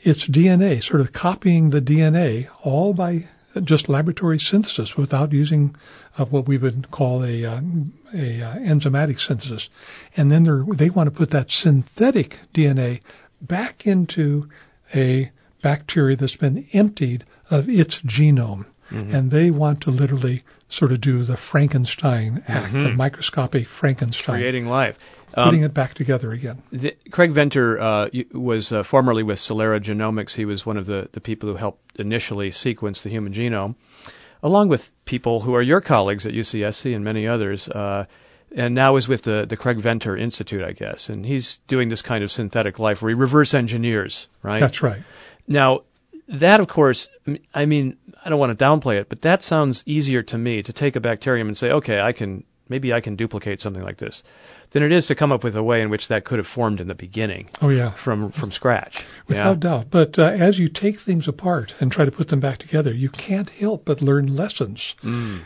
[0.01, 3.27] its DNA, sort of copying the DNA, all by
[3.63, 5.75] just laboratory synthesis without using
[6.17, 7.61] uh, what we would call a, uh,
[8.11, 9.69] a uh, enzymatic synthesis.
[10.17, 13.01] And then they're- they want to put that synthetic DNA
[13.39, 14.49] back into
[14.95, 15.29] a
[15.61, 18.65] bacteria that's been emptied of its genome.
[18.89, 24.67] And they want to literally sort of do the Frankenstein act, the microscopic Frankenstein, Creating
[24.67, 24.99] life.
[25.33, 26.61] putting it back together again.
[26.71, 30.35] The, Craig Venter uh, was uh, formerly with Celera Genomics.
[30.35, 33.75] He was one of the, the people who helped initially sequence the human genome,
[34.43, 37.67] along with people who are your colleagues at UCSC and many others.
[37.67, 38.05] Uh,
[38.55, 41.09] and now is with the, the Craig Venter Institute, I guess.
[41.09, 44.59] And he's doing this kind of synthetic life where he reverse engineers, right?
[44.59, 45.01] That's right.
[45.47, 45.81] Now,
[46.27, 47.09] that, of course,
[47.53, 50.73] I mean, I don't want to downplay it, but that sounds easier to me to
[50.73, 54.23] take a bacterium and say, okay, I can, maybe I can duplicate something like this,
[54.71, 56.79] than it is to come up with a way in which that could have formed
[56.81, 57.91] in the beginning Oh, yeah.
[57.91, 59.05] from, from scratch.
[59.27, 59.69] Without yeah?
[59.71, 59.85] doubt.
[59.89, 63.09] But uh, as you take things apart and try to put them back together, you
[63.09, 64.95] can't help but learn lessons.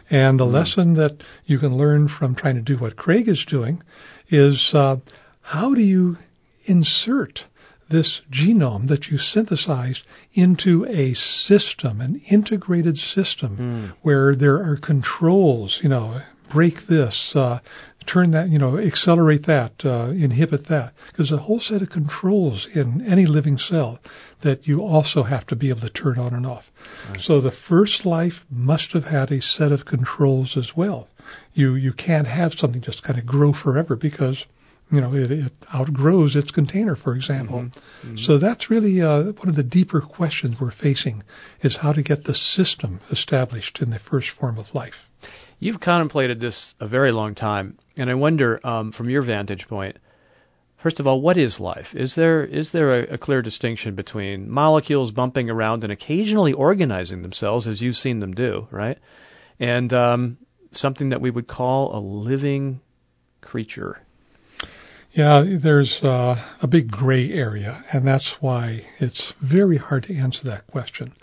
[0.09, 3.81] And the lesson that you can learn from trying to do what Craig is doing
[4.29, 4.97] is uh,
[5.41, 6.17] how do you
[6.65, 7.45] insert
[7.93, 10.03] this genome that you synthesized
[10.33, 17.59] into a system, an integrated system where there are controls, you know, break this, uh,
[18.07, 20.93] turn that, you know, accelerate that, uh, inhibit that.
[21.15, 23.99] There's a whole set of controls in any living cell
[24.41, 26.71] that you also have to be able to turn on and off.
[27.19, 31.07] So the first life must have had a set of controls as well.
[31.53, 34.45] You you can't have something just kind of grow forever because
[34.93, 37.71] you know it, it outgrows its container, for example.
[38.15, 41.23] So that's really uh, one of the deeper questions we're facing
[41.61, 45.09] is how to get the system established in the first form of life.
[45.59, 49.97] You've contemplated this a very long time, and I wonder, um, from your vantage point,
[50.77, 51.95] first of all, what is life?
[51.95, 57.23] Is there is there a, a clear distinction between molecules bumping around and occasionally organizing
[57.23, 58.99] themselves, as you've seen them do, right,
[59.59, 60.37] and um,
[60.71, 62.81] something that we would call a living
[63.41, 64.02] creature?
[65.13, 70.43] Yeah, there's uh, a big gray area, and that's why it's very hard to answer
[70.45, 71.13] that question.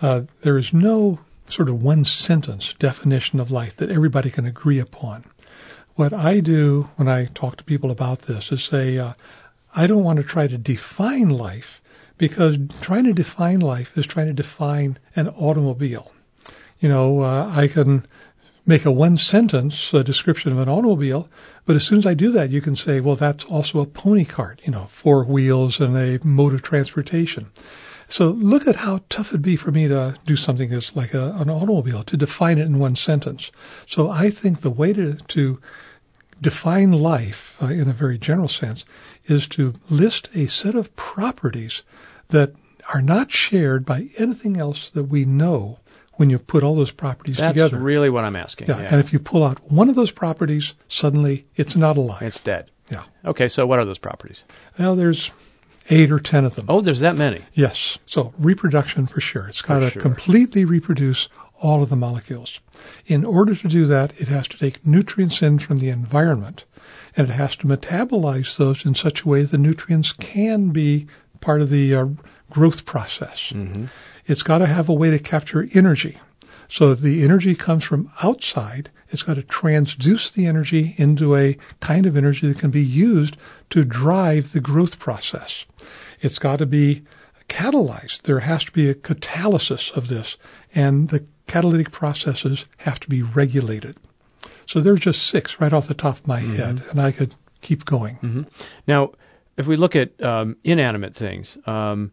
[0.00, 4.80] Uh, there is no sort of one sentence definition of life that everybody can agree
[4.80, 5.24] upon.
[5.94, 9.12] What I do when I talk to people about this is say, uh,
[9.76, 11.80] I don't want to try to define life
[12.18, 16.10] because trying to define life is trying to define an automobile.
[16.80, 18.04] You know, uh, I can
[18.64, 21.28] make a one sentence description of an automobile,
[21.64, 24.24] but as soon as I do that, you can say, well, that's also a pony
[24.24, 27.50] cart, you know, four wheels and a mode of transportation.
[28.08, 31.32] So look at how tough it'd be for me to do something that's like a,
[31.36, 33.50] an automobile, to define it in one sentence.
[33.86, 35.60] So I think the way to, to
[36.40, 38.84] define life uh, in a very general sense
[39.24, 41.82] is to list a set of properties
[42.28, 42.52] that
[42.92, 45.78] are not shared by anything else that we know
[46.14, 47.76] when you put all those properties That's together.
[47.76, 48.68] That's really what I'm asking.
[48.68, 48.78] yeah.
[48.78, 52.22] And if you pull out one of those properties, suddenly it's not alive.
[52.22, 52.70] it's dead.
[52.90, 53.04] yeah.
[53.24, 54.42] Okay, so what are those properties?
[54.78, 55.30] Well, there's
[55.90, 56.66] eight or ten of them.
[56.68, 57.44] Oh, there's that many.
[57.54, 57.98] Yes.
[58.06, 59.46] So reproduction for sure.
[59.48, 60.02] It's got to sure.
[60.02, 61.28] completely reproduce
[61.60, 62.60] all of the molecules.
[63.06, 66.64] In order to do that, it has to take nutrients in from the environment
[67.16, 71.06] and it has to metabolize those in such a way the nutrients can be
[71.40, 72.06] part of the uh,
[72.50, 73.52] growth process.
[74.26, 76.18] It's got to have a way to capture energy.
[76.68, 78.90] So the energy comes from outside.
[79.10, 83.36] It's got to transduce the energy into a kind of energy that can be used
[83.70, 85.66] to drive the growth process.
[86.20, 87.02] It's got to be
[87.48, 88.22] catalyzed.
[88.22, 90.38] There has to be a catalysis of this,
[90.74, 93.98] and the catalytic processes have to be regulated.
[94.66, 97.84] So there's just six right off the top of my head, and I could keep
[97.84, 98.16] going.
[98.86, 99.10] Now,
[99.58, 102.12] if we look at um, inanimate things, um,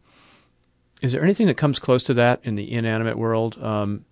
[1.01, 3.61] is there anything that comes close to that in the inanimate world?
[3.61, 4.05] Um,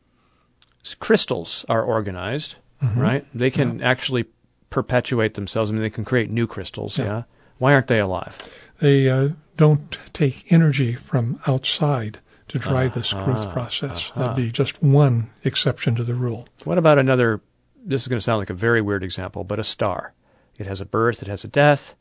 [0.99, 2.55] crystals are organized,
[2.95, 3.25] right?
[3.33, 4.25] They can actually
[4.69, 5.69] perpetuate themselves.
[5.69, 6.97] I mean, they can create new crystals.
[6.97, 7.05] Yeah.
[7.05, 7.23] Yeah.
[7.57, 8.37] Why aren't they alive?
[8.79, 12.19] They uh, don't take energy from outside
[12.49, 14.11] to drive this growth process.
[14.15, 16.47] That'd be just one exception to the rule.
[16.63, 17.41] What about another?
[17.83, 20.13] This is going to sound like a very weird example, but a star.
[20.57, 21.95] It has a birth, it has a death.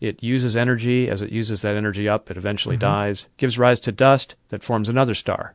[0.00, 1.08] It uses energy.
[1.10, 4.88] As it uses that energy up, it eventually dies, gives rise to dust that forms
[4.88, 5.54] another star.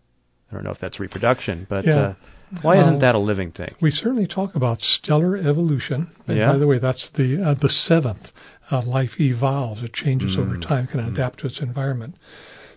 [0.52, 1.96] I don't know if that's reproduction, but Yeah.
[2.00, 2.14] uh,
[2.62, 3.74] why isn't Uh, that a living thing?
[3.82, 6.10] We certainly talk about stellar evolution.
[6.28, 6.52] And Yeah.
[6.52, 8.32] by the way, that's the uh, the seventh.
[8.72, 12.16] Uh, life evolves; it changes over time, can adapt to its environment.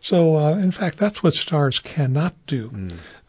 [0.01, 2.73] So, uh, in fact, that's what stars cannot do.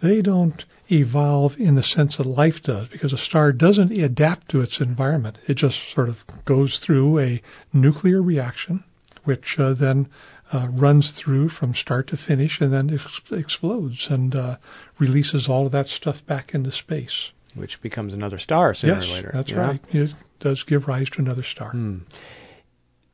[0.01, 4.61] They don't evolve in the sense that life does, because a star doesn't adapt to
[4.61, 5.37] its environment.
[5.47, 7.41] It just sort of goes through a
[7.73, 8.83] nuclear reaction,
[9.23, 10.09] which uh, then
[10.51, 14.57] uh, runs through from start to finish, and then ex- explodes and uh,
[14.97, 17.31] releases all of that stuff back into space.
[17.55, 19.31] Which becomes another star sooner yes, or later.
[19.33, 19.59] that's yeah?
[19.59, 19.85] right.
[19.91, 21.75] It does give rise to another star.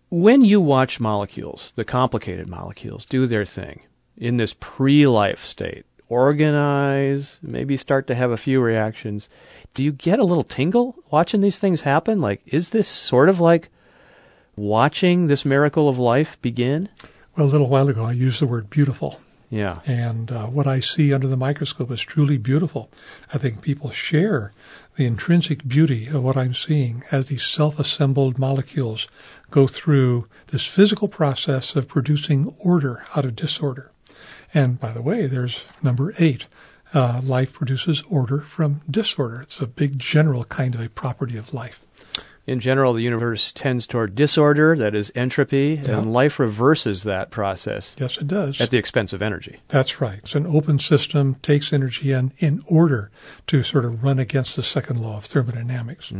[0.10, 3.82] When you watch molecules, the complicated molecules, do their thing
[4.18, 9.30] in this pre-life state, organize, maybe start to have a few reactions,
[9.74, 12.22] do you get a little tingle watching these things happen?
[12.22, 13.70] Like, is this sort of like
[14.56, 16.90] watching this miracle of life begin?
[17.36, 19.20] Well, a little while ago, I used the word beautiful.
[19.50, 19.80] Yeah.
[19.86, 22.90] And uh, what I see under the microscope is truly beautiful.
[23.34, 24.52] I think people share
[24.96, 29.08] the intrinsic beauty of what I'm seeing as these self assembled molecules
[29.52, 33.92] go through this physical process of producing order out of disorder.
[34.56, 36.48] And by the way, there's number eight.
[36.94, 39.42] Uh, life produces order from disorder.
[39.42, 41.80] It's a big general kind of a property of life.
[42.48, 45.98] In general, the universe tends toward disorder, that is entropy, Yeah.
[45.98, 48.62] and life reverses that process Yes, it does.
[48.62, 49.58] at the expense of energy.
[49.70, 50.20] That's right.
[50.20, 53.10] It's an open system, takes energy in in order
[53.48, 56.14] to sort of run against the second law of thermodynamics.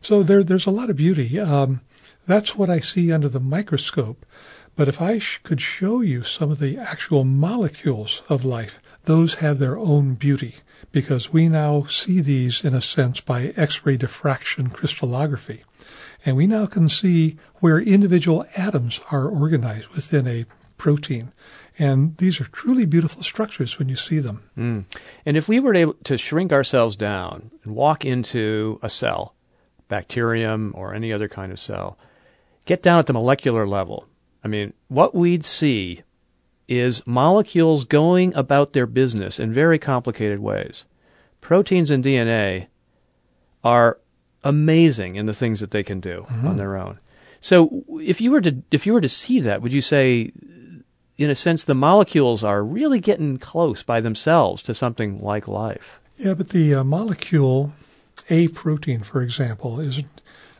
[0.00, 1.38] So there, there's a lot of beauty.
[1.38, 1.82] Um,
[2.26, 4.24] that's what I see under the microscope.
[4.80, 9.34] But if I sh- could show you some of the actual molecules of life, those
[9.34, 10.54] have their own beauty
[10.90, 15.64] because we now see these in a sense by X-ray diffraction crystallography.
[16.24, 20.46] And we now can see where individual atoms are organized within a
[20.78, 21.34] protein.
[21.78, 24.44] And these are truly beautiful structures when you see them.
[24.56, 24.84] Mm.
[25.26, 29.34] And if we were able to shrink ourselves down and walk into a cell,
[29.88, 31.98] bacterium or any other kind of cell,
[32.64, 34.06] get down at the molecular level,
[34.42, 36.02] I mean, what we'd see
[36.68, 40.84] is molecules going about their business in very complicated ways.
[41.40, 42.68] Proteins and DNA
[43.64, 43.98] are
[44.44, 46.46] amazing in the things that they can do mm-hmm.
[46.46, 46.98] on their own.
[47.40, 50.32] So if you were to if you were to see that, would you say
[51.18, 56.00] in a sense the molecules are really getting close by themselves to something like life?
[56.16, 57.72] Yeah, but the uh, molecule
[58.28, 60.02] A protein, for example, is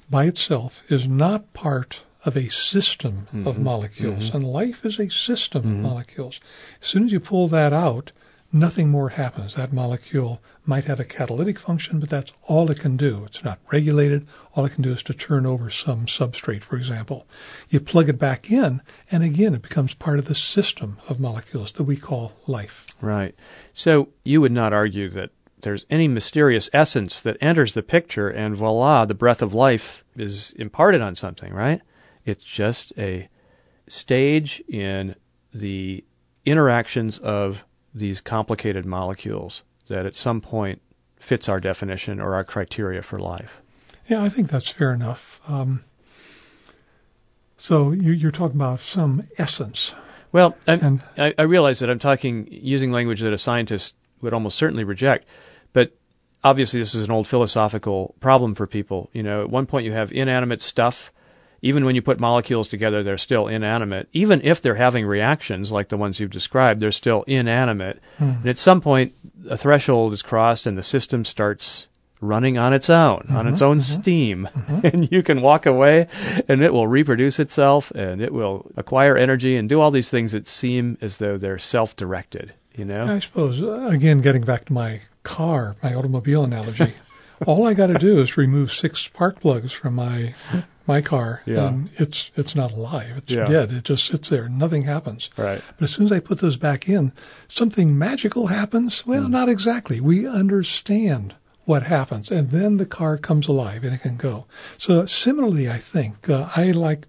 [0.09, 3.47] by itself is not part of a system mm-hmm.
[3.47, 4.29] of molecules.
[4.29, 4.37] Mm-hmm.
[4.37, 5.73] And life is a system mm-hmm.
[5.73, 6.41] of molecules.
[6.81, 8.13] As soon as you pull that out,
[8.53, 9.55] nothing more happens.
[9.55, 13.25] That molecule might have a catalytic function, but that's all it can do.
[13.25, 14.27] It's not regulated.
[14.55, 17.27] All it can do is to turn over some substrate, for example.
[17.69, 21.73] You plug it back in, and again, it becomes part of the system of molecules
[21.73, 22.87] that we call life.
[23.01, 23.35] Right.
[23.73, 25.31] So you would not argue that
[25.63, 30.53] there's any mysterious essence that enters the picture, and voila, the breath of life is
[30.53, 31.81] imparted on something, right?
[32.31, 33.29] It's just a
[33.89, 35.17] stage in
[35.53, 36.05] the
[36.47, 40.81] interactions of these complicated molecules that at some point
[41.19, 43.61] fits our definition or our criteria for life.
[44.09, 45.41] Yeah, I think that's fair enough.
[45.49, 45.85] Um,
[47.59, 49.95] so you, are talking about some essence.
[50.33, 54.57] Well, and, I, I realize that I'm talking using language that a scientist would almost
[54.57, 55.27] certainly reject,
[55.73, 55.97] but
[56.43, 59.11] obviously this is an old philosophical problem for people.
[59.13, 61.13] You know, at one point you have inanimate stuff
[61.63, 64.09] even when you put molecules together, they're still inanimate.
[64.13, 68.01] Even if they're having reactions like the ones you've described, they're still inanimate.
[68.17, 68.25] Hmm.
[68.25, 69.15] And at some point,
[69.49, 71.89] a threshold is crossed and the system starts
[72.21, 74.49] running on its own, mm-hmm, on its own mm-hmm, steam.
[74.53, 74.81] Mm-hmm.
[74.87, 76.07] And you can walk away
[76.49, 80.33] and it will reproduce itself and it will acquire energy and do all these things
[80.33, 83.07] that seem as though they're self directed, you know?
[83.07, 86.95] I suppose, uh, again, getting back to my car, my automobile analogy,
[87.47, 90.35] all I got to do is remove six spark plugs from my
[90.91, 91.69] my car, yeah.
[91.69, 93.15] and it's it's not alive.
[93.19, 93.45] It's yeah.
[93.45, 93.71] dead.
[93.71, 94.49] It just sits there.
[94.49, 95.31] Nothing happens.
[95.37, 95.63] Right.
[95.79, 97.13] But as soon as I put those back in,
[97.47, 99.07] something magical happens.
[99.07, 99.31] Well, mm.
[99.31, 100.01] not exactly.
[100.01, 101.35] We understand
[101.65, 104.47] what happens, and then the car comes alive and it can go.
[104.79, 107.07] So similarly, I think uh, I like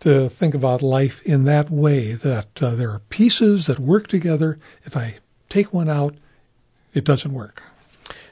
[0.00, 2.14] to think about life in that way.
[2.14, 4.58] That uh, there are pieces that work together.
[4.84, 5.18] If I
[5.50, 6.14] take one out,
[6.94, 7.62] it doesn't work.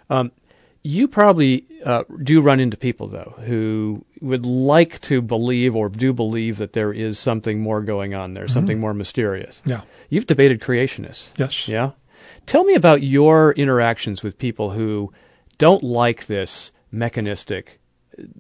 [0.09, 0.33] Um,
[0.89, 6.15] you probably uh, do run into people, though, who would like to believe or do
[6.15, 8.55] believe that there is something more going on there, mm-hmm.
[8.55, 9.61] something more mysterious.
[9.67, 9.83] Yeah.
[10.09, 11.29] You've debated creationists.
[11.37, 11.69] Yes.
[11.69, 11.91] Yeah.
[12.47, 15.13] Tell me about your interactions with people who
[15.59, 17.81] don't like this mechanistic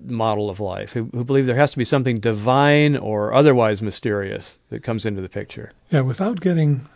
[0.03, 4.57] model of life, who, who believe there has to be something divine or otherwise mysterious
[4.70, 5.70] that comes into the picture.
[5.90, 6.88] Yeah, without getting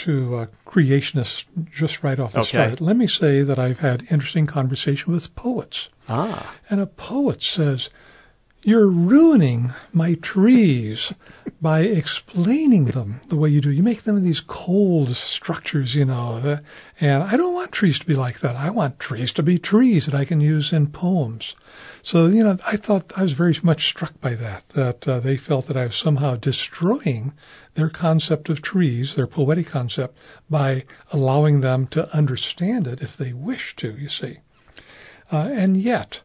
[0.00, 1.44] to uh, creationists
[1.74, 2.48] just right off the okay.
[2.48, 5.88] start, let me say that I've had interesting conversation with poets.
[6.08, 6.54] Ah.
[6.68, 7.88] And a poet says,
[8.62, 11.12] you're ruining my trees
[11.62, 13.70] by explaining them the way you do.
[13.70, 16.60] You make them these cold structures, you know.
[17.00, 18.56] and I don't want trees to be like that.
[18.56, 21.54] I want trees to be trees that I can use in poems.
[22.02, 25.36] So, you know, I thought I was very much struck by that, that uh, they
[25.36, 27.34] felt that I was somehow destroying
[27.74, 30.16] their concept of trees, their poetic concept,
[30.48, 34.38] by allowing them to understand it if they wish to, you see.
[35.30, 36.22] Uh, and yet,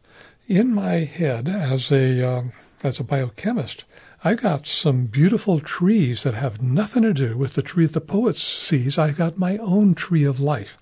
[0.48, 3.84] in my head as a, um, as a biochemist,
[4.24, 8.00] I've got some beautiful trees that have nothing to do with the tree that the
[8.00, 8.98] poet sees.
[8.98, 10.78] I've got my own tree of life.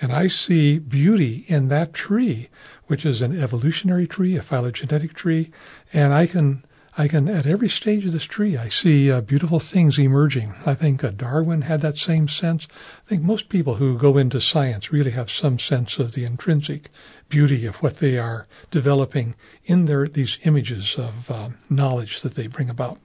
[0.00, 2.48] And I see beauty in that tree,
[2.86, 5.50] which is an evolutionary tree, a phylogenetic tree,
[5.92, 6.64] and I can
[6.98, 10.54] I can, at every stage of this tree, I see uh, beautiful things emerging.
[10.66, 12.66] I think uh, Darwin had that same sense.
[13.06, 16.90] I think most people who go into science really have some sense of the intrinsic
[17.30, 22.46] beauty of what they are developing in their these images of uh, knowledge that they
[22.46, 22.98] bring about.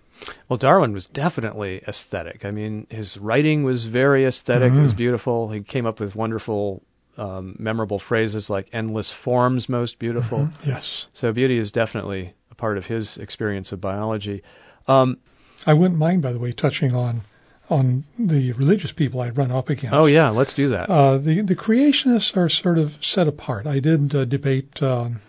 [0.49, 2.45] Well, Darwin was definitely aesthetic.
[2.45, 4.79] I mean, his writing was very esthetic mm-hmm.
[4.79, 4.97] It was mm-hmm.
[4.97, 5.49] beautiful.
[5.49, 6.83] He came up with wonderful,
[7.17, 10.69] um, memorable phrases like "endless forms, most beautiful." Mm-hmm.
[10.69, 11.07] Yes.
[11.13, 14.41] So beauty is definitely a part of his experience of biology.
[14.87, 15.17] Um,
[15.65, 17.21] I wouldn't mind, by the way, touching on
[17.69, 19.93] on the religious people I run up against.
[19.93, 20.89] Oh yeah, let's do that.
[20.89, 23.65] Uh, the the creationists are sort of set apart.
[23.65, 25.21] I did uh, debate um,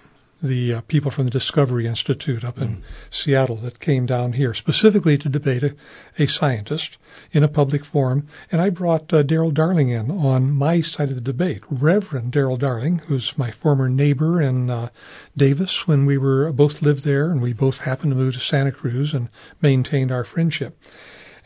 [0.43, 5.17] the uh, people from the Discovery Institute up in Seattle that came down here specifically
[5.17, 5.75] to debate a,
[6.19, 6.99] a scientist
[7.33, 8.27] in a public forum.
[8.53, 11.63] And I brought uh, Daryl Darling in on my side of the debate.
[11.71, 14.91] Reverend Daryl Darling, who's my former neighbor in uh,
[15.37, 18.73] Davis when we were both lived there, and we both happened to move to Santa
[18.73, 19.31] Cruz and
[19.63, 20.79] maintained our friendship.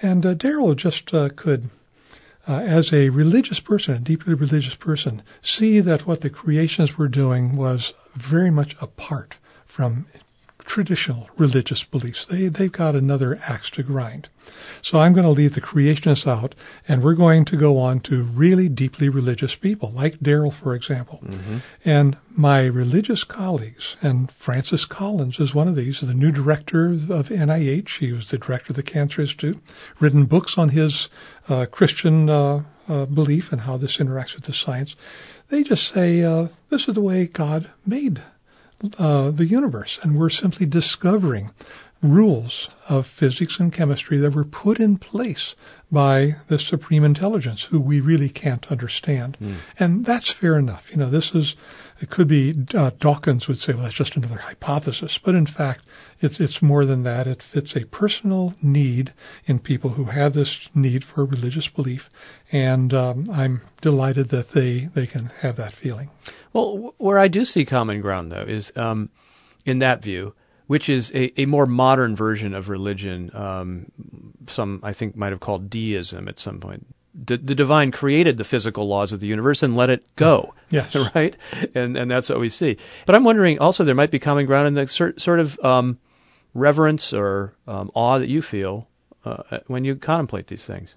[0.02, 1.70] And uh, Daryl just uh, could
[2.48, 7.08] uh, as a religious person, a deeply religious person, see that what the creations were
[7.08, 9.36] doing was very much apart
[9.66, 10.06] from
[10.70, 12.26] traditional religious beliefs.
[12.26, 14.28] They, they've got another axe to grind.
[14.82, 16.54] So I'm going to leave the creationists out,
[16.86, 21.24] and we're going to go on to really deeply religious people, like Daryl, for example.
[21.84, 27.30] And my religious colleagues, and Francis Collins is one of these, the new director of
[27.30, 27.98] NIH.
[27.98, 29.58] He was the director of the Cancer Institute,
[29.98, 31.08] written books on his
[31.48, 34.94] uh, Christian uh, uh, belief and how this interacts with the science.
[35.48, 38.22] They just say uh, this is the way God made
[38.98, 41.50] uh, the universe, and we're simply discovering
[42.02, 45.54] rules of physics and chemistry that were put in place
[45.92, 49.36] by the supreme intelligence, who we really can't understand.
[49.78, 50.90] And that's fair enough.
[50.90, 51.56] You know, this is
[52.00, 55.86] it could be uh, Dawkins would say, well, that's just another hypothesis, but in fact,
[56.20, 57.26] it's it's more than that.
[57.26, 59.12] It fits a personal need
[59.44, 62.08] in people who have this need for religious belief,
[62.50, 66.08] and um, I'm delighted that they they can have that feeling.
[66.52, 69.10] Well, where I do see common ground, though, is um,
[69.64, 70.34] in that view,
[70.66, 73.30] which is a, a more modern version of religion.
[73.34, 73.92] Um,
[74.46, 76.86] some, I think, might have called deism at some point.
[77.24, 80.54] D- the divine created the physical laws of the universe and let it go.
[80.70, 80.94] Yes.
[81.14, 81.36] right?
[81.74, 82.76] And and that's what we see.
[83.04, 85.98] But I'm wondering also there might be common ground in the sort, sort of um,
[86.54, 88.88] reverence or um, awe that you feel
[89.24, 90.94] uh, when you contemplate these things.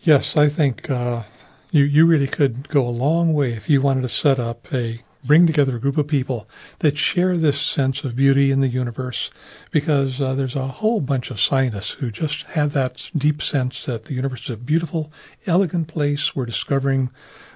[0.00, 1.22] Yes, I think uh,
[1.70, 5.00] you you really could go a long way if you wanted to set up a
[5.24, 6.48] bring together a group of people
[6.78, 9.30] that share this sense of beauty in the universe,
[9.70, 14.06] because uh, there's a whole bunch of scientists who just have that deep sense that
[14.06, 15.12] the universe is a beautiful,
[15.46, 16.34] elegant place.
[16.34, 17.10] We're discovering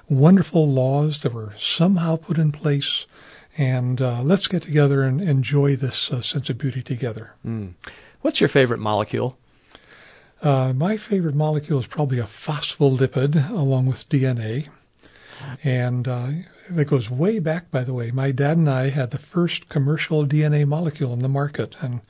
[0.09, 3.07] wonderful laws that were somehow put in place.
[3.57, 7.35] And uh, let's get together and enjoy this uh, sense of beauty together.
[8.21, 9.39] What's your favorite molecule?
[10.45, 14.69] Uh, my favorite molecule is probably a phospholipid along with DNA.
[15.63, 16.29] And uh,
[16.69, 18.11] that goes way back, by the way.
[18.11, 21.75] My dad and I had the first commercial DNA molecule in the market.
[21.81, 22.03] And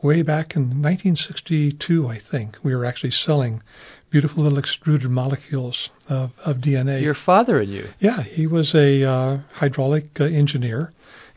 [0.00, 3.62] way back in 1962, I think, we were actually selling
[4.08, 7.02] beautiful little extruded molecules of, of DNA.
[7.02, 7.88] Your father and you.
[8.00, 10.92] Yeah, he was a uh, hydraulic uh, engineer,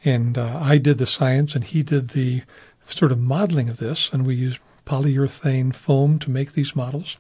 [0.05, 2.43] and uh, I did the science, and he did the
[2.87, 7.17] sort of modeling of this, and we used polyurethane foam to make these models.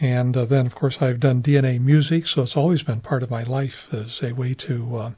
[0.00, 3.30] And uh, then, of course, I've done DNA music, so it's always been part of
[3.30, 5.10] my life as a way to uh,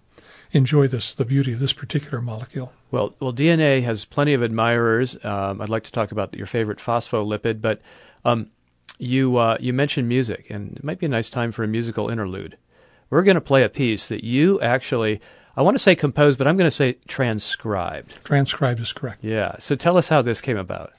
[0.50, 2.72] enjoy this, the beauty of this particular molecule.
[2.90, 5.16] Well, well, DNA has plenty of admirers.
[5.24, 7.80] Um, I'd like to talk about your favorite phospholipid, but
[8.24, 8.50] um,
[8.98, 12.09] you uh, you mentioned music, and it might be a nice time for a musical
[12.09, 12.57] interlude.
[13.09, 15.20] We're going to play a piece that you actually,
[15.57, 18.24] I want to say composed, but I'm going to say transcribed.
[18.24, 19.22] Transcribed is correct.
[19.22, 19.57] Yeah.
[19.59, 20.92] So tell us how this came about.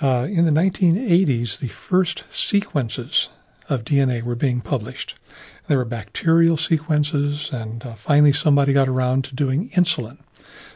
[0.00, 3.28] Uh, in the 1980s, the first sequences
[3.68, 5.14] of DNA were being published.
[5.68, 10.18] There were bacterial sequences, and uh, finally somebody got around to doing insulin.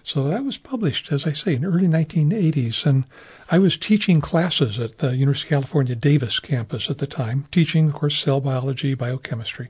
[0.04, 2.86] So that was published, as I say, in early 1980s.
[2.86, 3.04] And
[3.50, 7.88] I was teaching classes at the University of California Davis campus at the time, teaching,
[7.88, 9.68] of course, cell biology, biochemistry.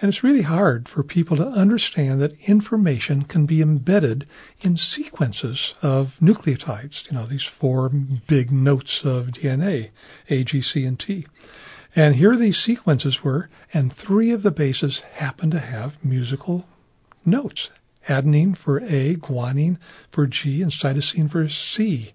[0.00, 4.26] And it's really hard for people to understand that information can be embedded
[4.60, 9.90] in sequences of nucleotides, you know, these four big notes of DNA,
[10.28, 11.26] A, G, C, and T.
[11.94, 16.66] And here these sequences were, and three of the bases happen to have musical
[17.24, 17.70] notes.
[18.06, 19.78] Adenine for A, guanine
[20.12, 22.12] for G, and cytosine for C.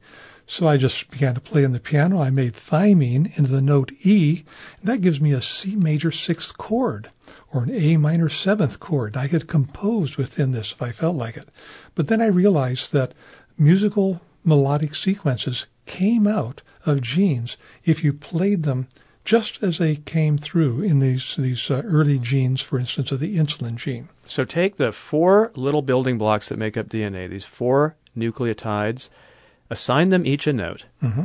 [0.52, 2.22] So I just began to play on the piano.
[2.22, 4.44] I made thymine into the note E,
[4.82, 7.10] and that gives me a C major sixth chord
[7.54, 9.16] or an A minor seventh chord.
[9.16, 11.48] I could compose within this if I felt like it.
[11.96, 13.14] But then I realized that
[13.58, 18.90] musical melodic sequences came out of genes if you played them
[19.24, 23.38] just as they came through in these these uh, early genes, for instance, of the
[23.38, 24.10] insulin gene.
[24.28, 29.08] So take the four little building blocks that make up DNA, these four nucleotides,
[29.72, 30.86] assign them each a note.
[31.02, 31.24] Mm-hmm.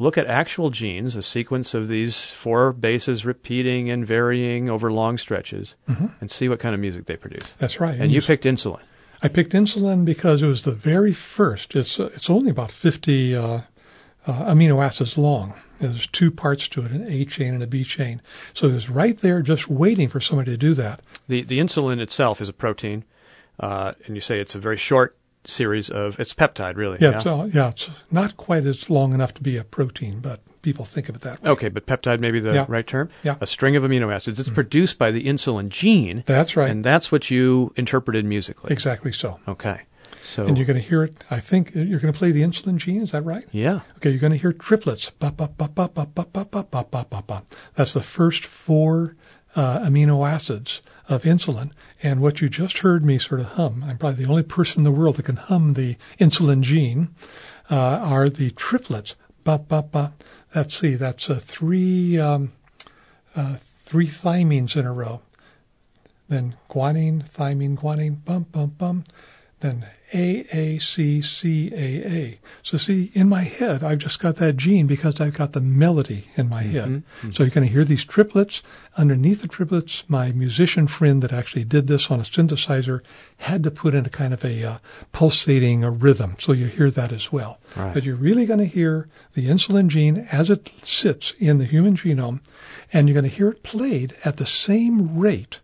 [0.00, 5.18] Look at actual genes, a sequence of these four bases repeating and varying over long
[5.18, 5.74] stretches,
[6.20, 7.42] and see what kind of music they produce.
[7.58, 7.98] That's right.
[7.98, 8.80] And you picked insulin.
[9.20, 11.74] I picked insulin because it was the very first.
[11.74, 13.62] It's uh, it's only about fifty uh,
[14.24, 15.54] uh, amino acids long.
[15.80, 18.22] There's two parts to it, an A chain and a B chain.
[18.54, 21.00] So it was right there, just waiting for somebody to do that.
[21.26, 23.02] The the insulin itself is a protein,
[23.58, 25.17] uh, and you say it's a very short
[25.48, 26.98] series of it's peptide, really.
[27.00, 30.40] Yeah, It's, uh, yeah, it's not quite as long enough to be a protein, but
[30.62, 31.50] people think of it that way.
[31.50, 32.66] Okay, but peptide may be the Yeah.
[32.68, 33.08] right term.
[33.22, 33.34] Yeah.
[33.34, 33.44] Mm-hmm.
[33.44, 34.38] A string of amino acids.
[34.40, 36.70] It's produced by the insulin gene, That's right.
[36.70, 38.72] and that's what you interpreted musically.
[38.72, 39.38] exactly so.
[39.48, 39.80] Okay.
[40.22, 41.24] So And you're going to hear it.
[41.30, 43.00] I think you're going to play the insulin gene.
[43.02, 43.44] Is that right?
[43.50, 43.80] yeah.
[43.96, 45.10] Okay, you're going to hear triplets.
[45.10, 47.42] Ba, ba, ba, ba, ba, ba, ba, ba, ba, ba, ba.
[47.76, 49.16] That's the first four
[49.56, 51.70] uh, amino acids of insulin.
[52.02, 54.84] And what you just heard me sort of hum, I'm probably the only person in
[54.84, 57.08] the world that can hum the insulin gene,
[57.70, 59.16] uh, are the triplets.
[59.44, 60.12] Ba, ba, ba.
[60.54, 62.52] Let's see, that's uh, three, um,
[63.34, 65.22] uh, three thymines in a row.
[66.28, 69.04] Then guanine, thymine, guanine, bum, bum, bum.
[69.60, 71.18] Then AACCAA.
[72.62, 76.28] So see, in my head, I've just got that gene because I've got the melody
[76.36, 76.72] in my mm-hmm.
[76.72, 76.88] head.
[76.88, 77.32] Mm-hmm.
[77.32, 78.62] So you're going to hear these triplets.
[78.96, 83.02] Underneath the triplets, my musician friend that actually did this on a synthesizer
[83.38, 84.78] had to put in a kind of a uh,
[85.12, 86.36] pulsating a rhythm.
[86.38, 87.58] So you hear that as well.
[87.76, 87.92] Right.
[87.92, 91.96] But you're really going to hear the insulin gene as it sits in the human
[91.96, 92.40] genome,
[92.92, 95.58] and you're going to hear it played at the same rate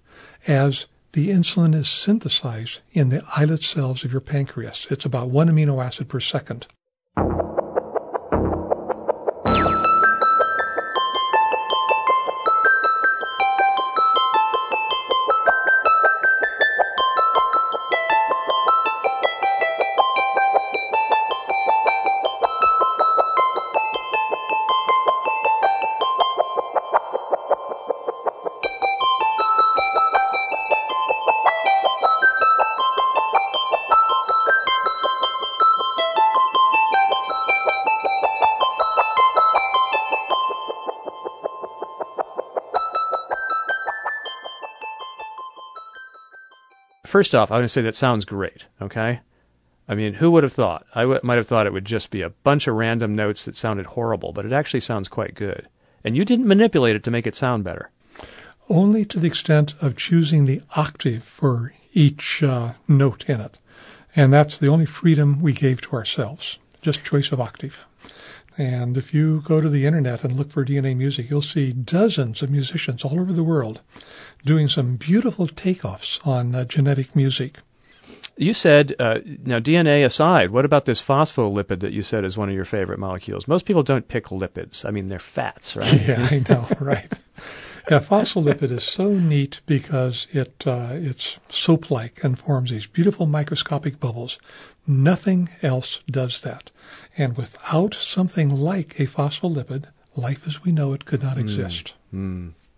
[0.46, 4.86] as the insulin is synthesized in the islet cells of your pancreas.
[4.90, 6.66] It's about one amino acid per second.
[47.14, 48.64] First off, I want to say that sounds great.
[48.82, 49.20] Okay.
[49.86, 50.84] I mean, who would have thought?
[50.96, 53.54] I w- might have thought it would just be a bunch of random notes that
[53.54, 55.68] sounded horrible, but it actually sounds quite good.
[56.02, 57.92] And you didn't manipulate it to make it sound better.
[58.68, 63.58] Only to the extent of choosing the octave for each uh, note in it.
[64.16, 67.84] And that's the only freedom we gave to ourselves, just choice of octave.
[68.58, 72.42] And if you go to the internet and look for DNA music, you'll see dozens
[72.42, 73.82] of musicians all over the world
[74.44, 77.58] doing some beautiful takeoffs on uh, genetic music.
[78.36, 82.48] You said, uh, now DNA aside, what about this phospholipid that you said is one
[82.48, 83.46] of your favorite molecules?
[83.46, 84.84] Most people don't pick lipids.
[84.84, 86.06] I mean, they're fats, right?
[86.06, 87.12] Yeah, I know, right?
[87.90, 94.00] Yeah, phospholipid is so neat because it uh, it's soap-like and forms these beautiful microscopic
[94.00, 94.38] bubbles.
[94.86, 96.70] Nothing else does that,
[97.16, 99.84] and without something like a phospholipid,
[100.16, 101.94] life as we know it could not exist.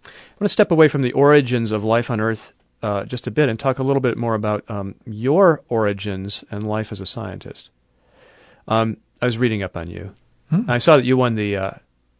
[0.07, 2.52] I want to step away from the origins of life on Earth
[2.82, 6.66] uh, just a bit and talk a little bit more about um, your origins and
[6.68, 7.70] life as a scientist.
[8.68, 10.12] Um, I was reading up on you.
[10.68, 11.70] I saw that you won the uh,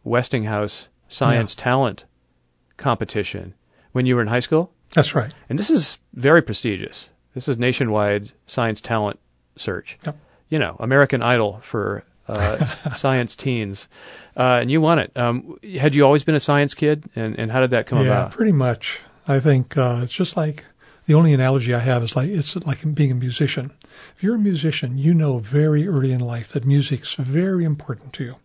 [0.03, 2.03] Westinghouse Science Talent
[2.75, 3.53] competition
[3.93, 5.31] when you were in high school, That's right.
[5.49, 7.07] and this is very prestigious.
[7.33, 9.19] This is nationwide science talent
[9.55, 9.97] search.
[10.05, 10.17] Yep.
[10.49, 12.03] You know, American Idol for
[12.95, 13.87] science teens,
[14.35, 15.11] uh, and you won it.
[15.15, 18.05] Um, had you always been a science kid, and, and how did that come yeah,
[18.05, 18.31] about?
[18.31, 18.99] pretty much.
[19.27, 20.63] I think uh, it's just like
[21.05, 23.71] the only analogy I have is like it's like being a musician.
[24.15, 28.23] If you're a musician, you know very early in life that music's very important to
[28.23, 28.35] you,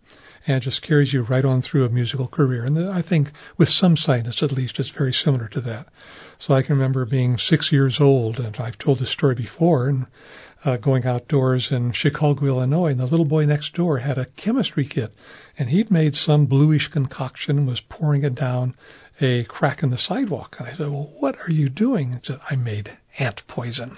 [0.46, 2.64] and it just carries you right on through a musical career.
[2.64, 5.88] And I think with some scientists, at least, it's very similar to that.
[6.38, 10.06] So I can remember being six years old, and I've told this story before, and
[10.64, 14.84] uh, going outdoors in Chicago, Illinois, and the little boy next door had a chemistry
[14.84, 15.14] kit,
[15.58, 18.74] and he'd made some bluish concoction and was pouring it down
[19.20, 20.56] a crack in the sidewalk.
[20.58, 22.12] And I said, Well, what are you doing?
[22.12, 23.96] He said, I made ant poison.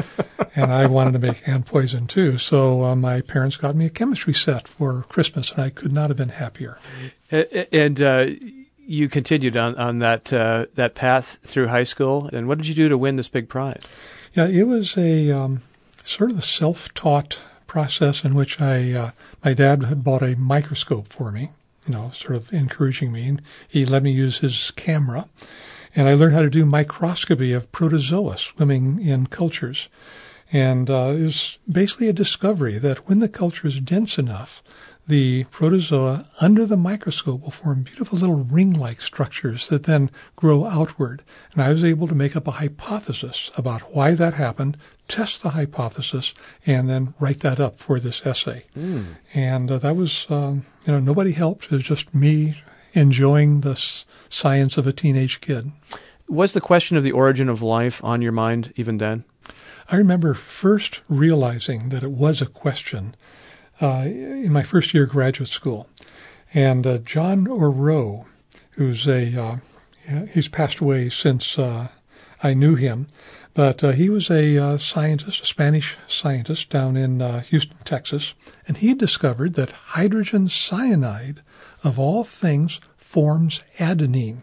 [0.56, 2.38] and I wanted to make ant poison too.
[2.38, 6.10] So uh, my parents got me a chemistry set for Christmas, and I could not
[6.10, 6.78] have been happier.
[7.30, 8.26] And uh,
[8.78, 12.28] you continued on on that uh, that path through high school.
[12.32, 13.82] And what did you do to win this big prize?
[14.34, 15.62] Yeah, it was a um,
[16.04, 19.10] sort of a self-taught process in which I, uh,
[19.44, 21.50] my dad had bought a microscope for me,
[21.86, 25.28] you know, sort of encouraging me, and he let me use his camera,
[25.96, 29.88] and I learned how to do microscopy of protozoa swimming in cultures,
[30.52, 34.62] and uh, it was basically a discovery that when the culture is dense enough,
[35.06, 41.24] the protozoa under the microscope will form beautiful little ring-like structures that then grow outward.
[41.52, 44.76] And I was able to make up a hypothesis about why that happened,
[45.12, 46.32] test the hypothesis,
[46.66, 48.64] and then write that up for this essay.
[49.34, 51.66] And uh, that was, um, you know, nobody helped.
[51.66, 52.62] It was just me
[52.94, 53.76] enjoying the
[54.28, 55.72] science of a teenage kid.
[56.28, 59.24] Was the question of the origin of life on your mind even then?
[59.90, 63.14] I remember first realizing that it was a question
[63.82, 65.88] uh, in my first year of graduate school.
[66.54, 68.24] And uh, John Oró,
[68.72, 69.56] who's a, uh,
[70.32, 71.88] he's passed away since uh,
[72.42, 73.06] I knew him,
[73.54, 78.34] but uh, he was a uh, scientist, a Spanish scientist down in Houston, Texas,
[78.66, 81.42] and he discovered that hydrogen cyanide,
[81.84, 84.42] of all things, forms adenine.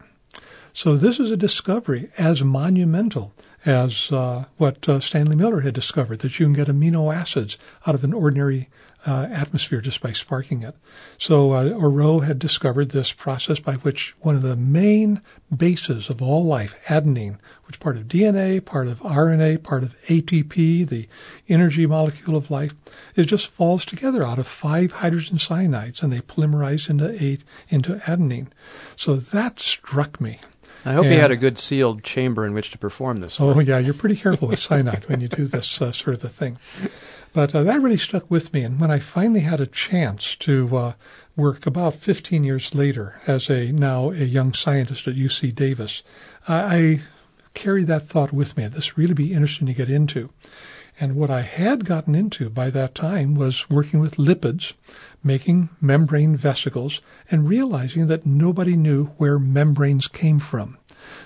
[0.73, 3.33] So this is a discovery as monumental
[3.65, 7.95] as uh, what uh, Stanley Miller had discovered, that you can get amino acids out
[7.95, 8.69] of an ordinary
[9.05, 10.75] uh, atmosphere just by sparking it.
[11.17, 15.21] So uh, Oró had discovered this process by which one of the main
[15.55, 20.87] bases of all life, adenine, which part of DNA, part of RNA, part of ATP,
[20.87, 21.07] the
[21.47, 22.73] energy molecule of life,
[23.15, 27.95] it just falls together out of five hydrogen cyanides and they polymerize into eight into
[27.95, 28.47] adenine.
[28.95, 30.39] So that struck me.
[30.85, 33.39] I hope and, you had a good sealed chamber in which to perform this.
[33.39, 36.29] Oh yeah, you're pretty careful with cyanide when you do this uh, sort of a
[36.29, 36.57] thing.
[37.33, 38.63] But uh, that really stuck with me.
[38.63, 40.93] And when I finally had a chance to uh,
[41.35, 46.01] work about 15 years later as a now a young scientist at UC Davis,
[46.47, 47.01] I, I
[47.53, 48.67] carried that thought with me.
[48.67, 50.29] This really be interesting to get into.
[50.99, 54.73] And what I had gotten into by that time was working with lipids,
[55.23, 56.99] making membrane vesicles,
[57.31, 60.77] and realizing that nobody knew where membranes came from.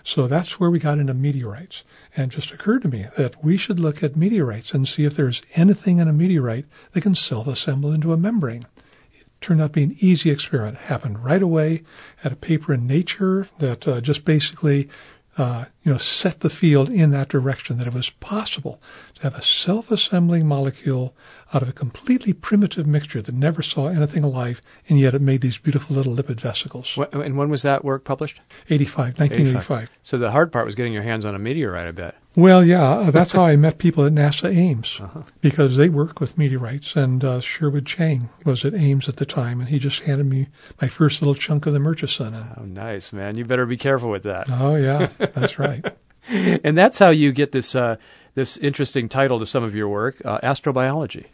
[0.04, 1.84] So that's where we got into meteorites.
[2.16, 5.42] And just occurred to me that we should look at meteorites and see if there's
[5.56, 8.68] anything in a meteorite that can self-assemble into a membrane.
[9.14, 10.78] It turned out to be an easy experiment.
[10.78, 11.84] It happened right away.
[12.18, 14.90] Had a paper in Nature that uh, just basically
[15.38, 18.80] uh, you know, set the field in that direction, that it was possible
[19.16, 21.16] to have a self-assembling molecule
[21.54, 25.42] out of a completely primitive mixture that never saw anything alive, and yet it made
[25.42, 26.96] these beautiful little lipid vesicles.
[26.96, 28.42] What, and when was that work published?
[28.70, 29.82] 85, 1985.
[29.82, 29.90] 85.
[30.04, 32.16] So the hard part was getting your hands on a meteorite, I bet.
[32.36, 35.22] Well, yeah, uh, that's how I met people at NASA Ames uh-huh.
[35.42, 36.96] because they work with meteorites.
[36.96, 40.48] And uh, Sherwood Chang was at Ames at the time, and he just handed me
[40.82, 42.34] my first little chunk of the Murchison.
[42.34, 43.38] And, oh, nice, man!
[43.38, 44.48] You better be careful with that.
[44.50, 45.86] Oh, yeah, that's right.
[46.28, 47.98] and that's how you get this uh,
[48.34, 51.26] this interesting title to some of your work, uh, astrobiology.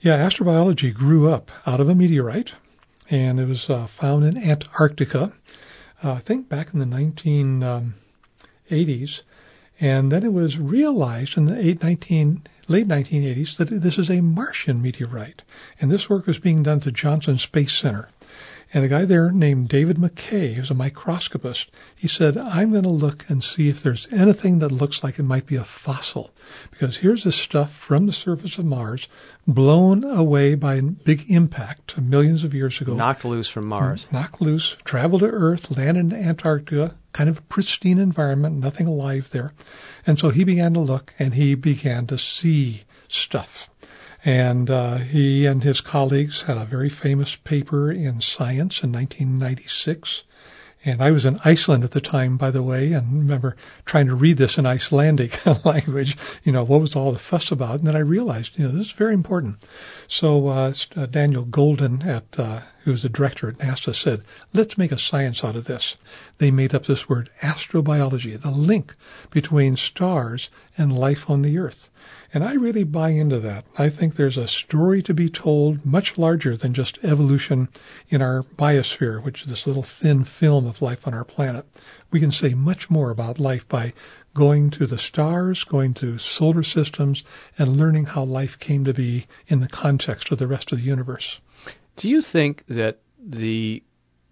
[0.00, 2.56] Yeah, astrobiology grew up out of a meteorite,
[3.08, 5.32] and it was uh, found in Antarctica.
[6.04, 9.22] Uh, I think back in the 1980s.
[9.82, 14.80] And then it was realized in the 19, late 1980s that this is a Martian
[14.80, 15.42] meteorite.
[15.80, 18.08] And this work was being done at the Johnson Space Center.
[18.74, 22.88] And a guy there named David McKay, who's a microscopist, he said, I'm going to
[22.88, 26.30] look and see if there's anything that looks like it might be a fossil.
[26.70, 29.08] Because here's this stuff from the surface of Mars,
[29.46, 32.94] blown away by a big impact millions of years ago.
[32.94, 34.06] Knocked loose from Mars.
[34.10, 39.30] Knocked loose, traveled to Earth, landed in Antarctica, kind of a pristine environment, nothing alive
[39.30, 39.52] there.
[40.06, 43.68] And so he began to look and he began to see stuff.
[44.24, 50.22] And uh, he and his colleagues had a very famous paper in Science in 1996
[50.84, 54.16] and I was in Iceland at the time, by the way, and remember trying to
[54.16, 57.78] read this in Icelandic language, you know, what was all the fuss about?
[57.78, 59.64] And then I realized, you know, this is very important.
[60.08, 64.90] So uh, uh, Daniel Goldin, at uh, who's the director at NASA, said, let's make
[64.90, 65.96] a science out of this.
[66.38, 68.96] They made up this word astrobiology, the link
[69.30, 71.90] between stars and life on the Earth.
[72.34, 73.66] And I really buy into that.
[73.78, 77.68] I think there's a story to be told much larger than just evolution
[78.08, 81.66] in our biosphere, which is this little thin film of life on our planet.
[82.10, 83.92] We can say much more about life by
[84.34, 87.22] going to the stars, going to solar systems,
[87.58, 90.84] and learning how life came to be in the context of the rest of the
[90.84, 91.40] universe.
[91.96, 93.82] Do you think that the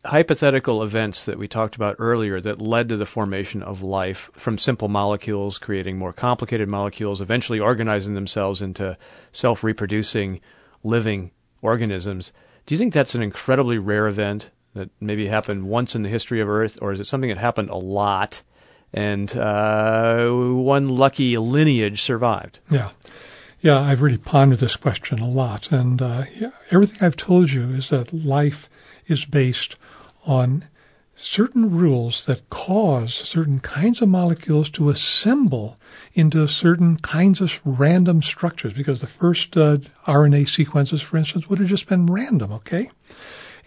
[0.05, 4.57] hypothetical events that we talked about earlier that led to the formation of life from
[4.57, 8.97] simple molecules creating more complicated molecules, eventually organizing themselves into
[9.33, 10.41] self reproducing
[10.83, 11.31] living
[11.63, 12.33] organisms.
[12.67, 16.41] Do you think that's an incredibly rare event that maybe happened once in the history
[16.41, 18.43] of Earth, or is it something that happened a lot
[18.93, 22.61] and uh, one lucky lineage survived?
[22.71, 22.91] Yeah.
[23.61, 25.71] Yeah, I've really pondered this question a lot.
[25.71, 28.71] And uh, yeah, everything I've told you is that life
[29.07, 29.77] is based
[30.25, 30.65] on
[31.15, 35.79] certain rules that cause certain kinds of molecules to assemble
[36.15, 41.59] into certain kinds of random structures because the first uh, RNA sequences, for instance, would
[41.59, 42.91] have just been random, okay?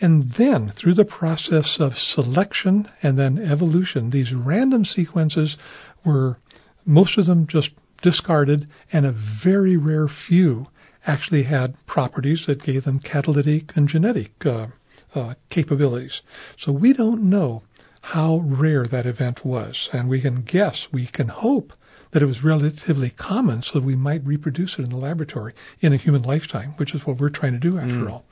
[0.02, 5.56] And then through the process of selection and then evolution, these random sequences
[6.04, 6.40] were,
[6.86, 10.66] most of them just discarded and a very rare few
[11.06, 14.68] actually had properties that gave them catalytic and genetic uh,
[15.16, 16.22] uh, capabilities.
[16.58, 17.64] So we don't know
[18.08, 21.74] how rare that event was, and we can guess, we can hope
[22.12, 25.94] that it was relatively common so that we might reproduce it in the laboratory in
[25.94, 28.24] a human lifetime, which is what we're trying to do after all.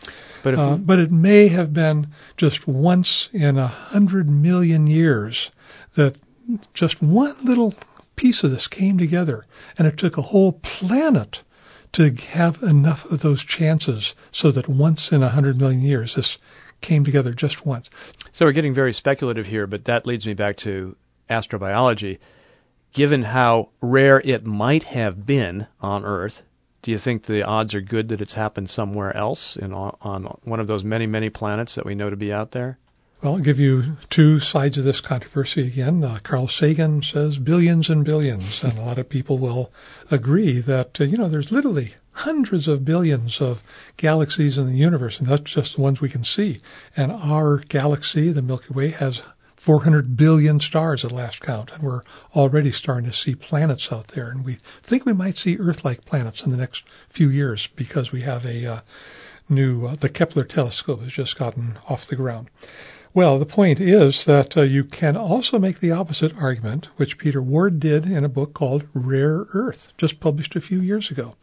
[0.43, 2.07] But if Uh, but it may have been
[2.37, 5.51] just once in a hundred million years
[5.95, 6.15] that
[6.73, 7.73] just one little
[8.15, 9.45] piece of this came together,
[9.77, 11.43] and it took a whole planet
[11.93, 16.37] to have enough of those chances so that once in a hundred million years this
[16.81, 17.89] came together just once.
[18.31, 20.95] So we're getting very speculative here, but that leads me back to
[21.29, 22.19] astrobiology.
[22.93, 26.41] Given how rare it might have been on Earth,
[26.81, 30.59] do you think the odds are good that it's happened somewhere else in, on one
[30.59, 32.79] of those many, many planets that we know to be out there?
[33.21, 36.03] Well, I'll give you two sides of this controversy again.
[36.03, 39.71] Uh, Carl Sagan says billions and billions, and a lot of people will
[40.09, 43.63] agree that, uh, you know, there's literally hundreds of billions of
[43.97, 46.59] galaxies in the universe, and that's just the ones we can see.
[46.95, 49.21] And our galaxy, the Milky Way, has
[49.55, 52.01] 400 billion stars at last count, and we're
[52.35, 54.29] already starting to see planets out there.
[54.29, 58.21] And we think we might see Earth-like planets in the next few years because we
[58.21, 58.81] have a uh,
[59.49, 62.49] new, uh, the Kepler telescope has just gotten off the ground.
[63.13, 67.41] Well, the point is that uh, you can also make the opposite argument, which Peter
[67.41, 71.35] Ward did in a book called Rare Earth, just published a few years ago.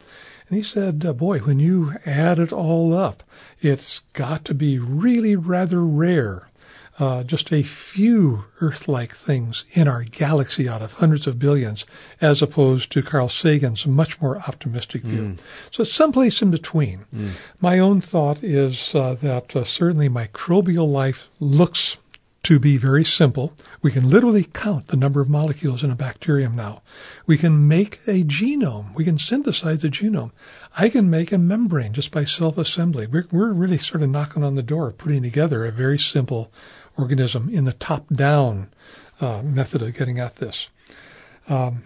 [0.48, 3.22] And he said, uh, boy, when you add it all up,
[3.60, 6.44] it's got to be really rather rare.
[6.98, 11.86] Uh, just a few Earth-like things in our galaxy out of hundreds of billions,
[12.20, 15.36] as opposed to Carl Sagan's much more optimistic view.
[15.70, 17.04] So someplace in between.
[17.60, 21.98] My own thought is uh, that uh, certainly microbial life looks
[22.44, 23.52] to be very simple.
[23.82, 26.82] We can literally count the number of molecules in a bacterium now.
[27.26, 28.94] We can make a genome.
[28.94, 30.32] We can synthesize a genome.
[30.76, 33.08] I can make a membrane just by self-assembly.
[33.08, 36.52] We're, we're really sort of knocking on the door putting together a very simple
[36.96, 38.70] organism in the top-down
[39.20, 40.70] uh, method of getting at this.
[41.48, 41.82] Um,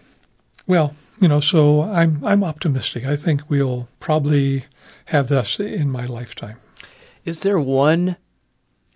[0.67, 3.05] well, you know, so I'm I'm optimistic.
[3.05, 4.65] I think we'll probably
[5.07, 6.59] have this in my lifetime.
[7.25, 8.17] Is there one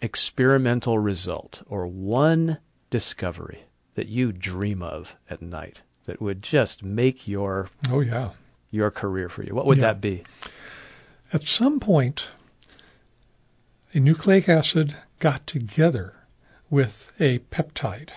[0.02, 2.58] experimental result or one
[2.90, 8.30] discovery that you dream of at night that would just make your Oh yeah.
[8.70, 9.54] your career for you?
[9.54, 9.86] What would Yeah.
[9.86, 10.22] that be?
[11.32, 12.28] At some point,
[13.92, 16.14] a nucleic acid got together
[16.70, 18.10] with a peptide.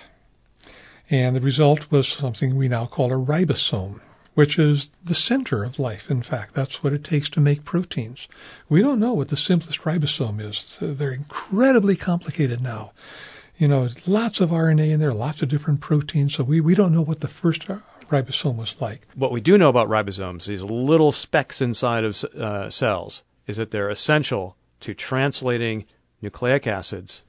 [1.09, 3.99] And the result was something we now call a ribosome,
[4.35, 6.09] which is the center of life.
[6.09, 8.27] In fact, that's what it takes to make proteins.
[8.69, 10.77] We don't know what the simplest ribosome is.
[10.79, 12.91] They're incredibly complicated now.
[13.57, 16.35] You know, lots of RNA in there, lots of different proteins.
[16.35, 17.67] So we, we don't know what the first
[18.07, 19.01] ribosome was like.
[19.15, 23.71] What we do know about ribosomes, these little specks inside of uh, cells, is that
[23.71, 25.85] they're essential to translating
[26.21, 27.23] nucleic acids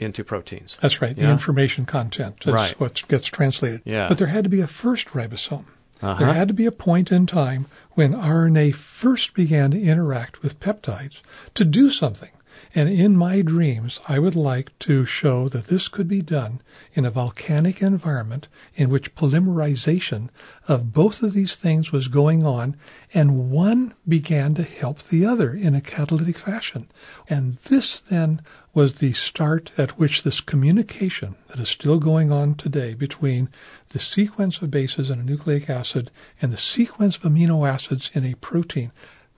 [0.00, 0.78] into proteins.
[0.80, 1.14] That's right.
[1.14, 2.80] The information content is Right.
[2.80, 3.82] what gets translated.
[3.84, 4.08] Yeah.
[4.08, 5.66] But there had to be a first ribosome.
[6.00, 6.18] Uh-huh.
[6.18, 10.60] There had to be a point in time when RNA first began to interact with
[10.60, 11.20] peptides
[11.54, 12.30] to do something.
[12.74, 16.60] And in my dreams, I would like to show that this could be done
[16.92, 20.28] in a volcanic environment in which polymerization
[20.66, 22.76] of both of these things was going on,
[23.14, 26.90] and one began to help the other in a catalytic fashion.
[27.28, 28.42] And this then
[28.78, 33.48] was the start at which this communication that is still going on today between
[33.88, 38.24] the sequence of bases in a nucleic acid and the sequence of amino acids in
[38.24, 38.92] a protein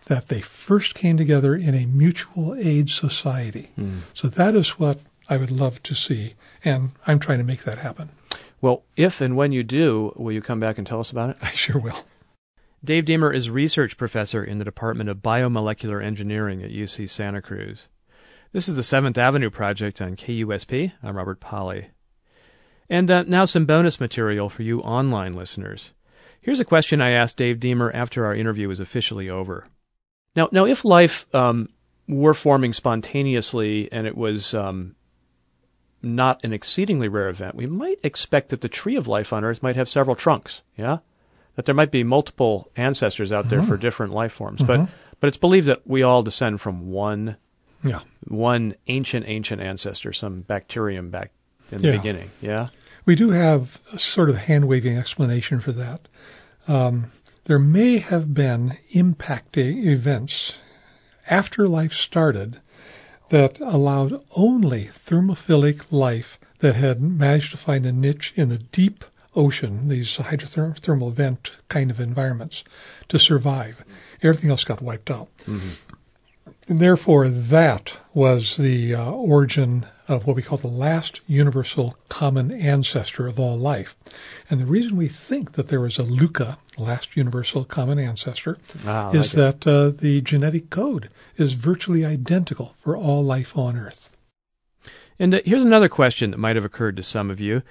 [0.05, 3.70] that they first came together in a mutual aid society.
[3.76, 4.01] Hmm.
[4.12, 7.78] So that is what I would love to see, and I'm trying to make that
[7.78, 8.11] happen.
[8.61, 11.38] Well, if and when you do, will you come back and tell us about it?
[11.43, 12.05] I sure will.
[12.84, 17.88] Dave Deamer is research professor in the Department of Biomolecular Engineering at UC Santa Cruz.
[18.53, 20.93] This is the Seventh Avenue Project on KUSP.
[21.05, 21.91] I'm Robert Pollie.
[22.89, 25.93] And uh, now some bonus material for you online listeners.
[26.41, 29.69] Here's a question I asked Dave Deamer after our interview was officially over.
[30.35, 31.69] Now, now, if life um,
[32.09, 34.97] were forming spontaneously and it was um,
[36.03, 39.63] not an exceedingly rare event, we might expect that the tree of life on Earth
[39.63, 40.63] might have several trunks.
[40.77, 40.99] Yeah,
[41.55, 44.61] that there might be multiple ancestors out there for different life forms.
[44.63, 44.89] But
[45.21, 47.37] but it's believed that we all descend from one
[47.85, 48.01] Yeah.
[48.27, 51.31] One ancient ancient ancestor, some bacterium back
[51.73, 51.97] in the Yeah.
[51.97, 52.31] beginning.
[52.41, 52.68] Yeah.
[53.07, 56.07] We do have a sort of hand waving explanation for that.
[56.68, 57.07] Um,
[57.45, 60.53] there may have been impacting events
[61.29, 62.61] after life started
[63.31, 69.05] that allowed only thermophilic life that had managed to find a niche in the deep
[69.35, 72.64] ocean, these hydrothermal vent kind of environments,
[73.09, 73.83] to survive.
[74.23, 75.29] Everything else got wiped out.
[75.47, 75.79] And
[76.79, 83.27] therefore, that was the uh, origin of what we call the last universal common ancestor
[83.27, 83.97] of all life.
[84.49, 89.11] And the reason we think that there is a LUCA, last universal common ancestor, Ah,
[89.11, 94.11] is like that uh, the genetic code is virtually identical for all life on Earth.
[95.18, 97.62] And uh, here's another question that might have occurred to some of you.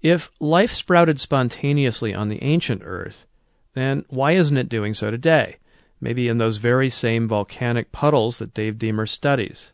[0.00, 3.26] If life sprouted spontaneously on the ancient Earth,
[3.74, 5.56] then why isn't it doing so today?
[6.00, 9.72] Maybe in those very same volcanic puddles that Dave Deamer studies.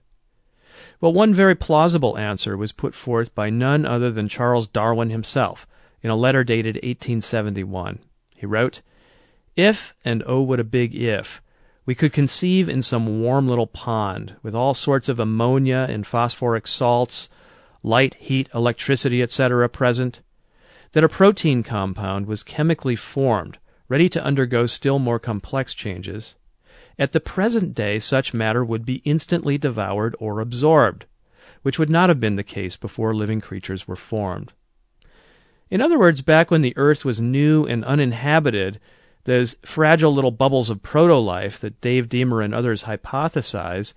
[1.00, 5.66] Well, one very plausible answer was put forth by none other than Charles Darwin himself
[6.02, 7.98] in a letter dated 1871.
[8.34, 8.82] He wrote,
[9.54, 11.42] If, and oh what a big if,
[11.84, 16.66] we could conceive in some warm little pond, with all sorts of ammonia and phosphoric
[16.66, 17.28] salts,
[17.82, 20.20] light, heat, electricity, etc., present,
[20.92, 23.58] that a protein compound was chemically formed,
[23.88, 26.34] ready to undergo still more complex changes,
[26.98, 31.04] at the present day such matter would be instantly devoured or absorbed,
[31.62, 34.52] which would not have been the case before living creatures were formed.
[35.68, 38.78] In other words, back when the earth was new and uninhabited,
[39.24, 43.92] those fragile little bubbles of proto-life that Dave Deamer and others hypothesize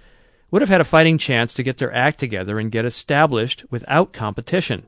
[0.49, 4.13] would have had a fighting chance to get their act together and get established without
[4.13, 4.87] competition.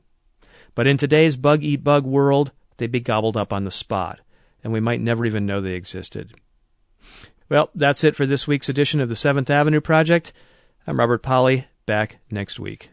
[0.73, 4.19] But in today's bug eat bug world, they'd be gobbled up on the spot,
[4.63, 6.33] and we might never even know they existed.
[7.49, 10.31] Well, that's it for this week's edition of the Seventh Avenue Project.
[10.87, 12.90] I'm Robert Pollie, back next week.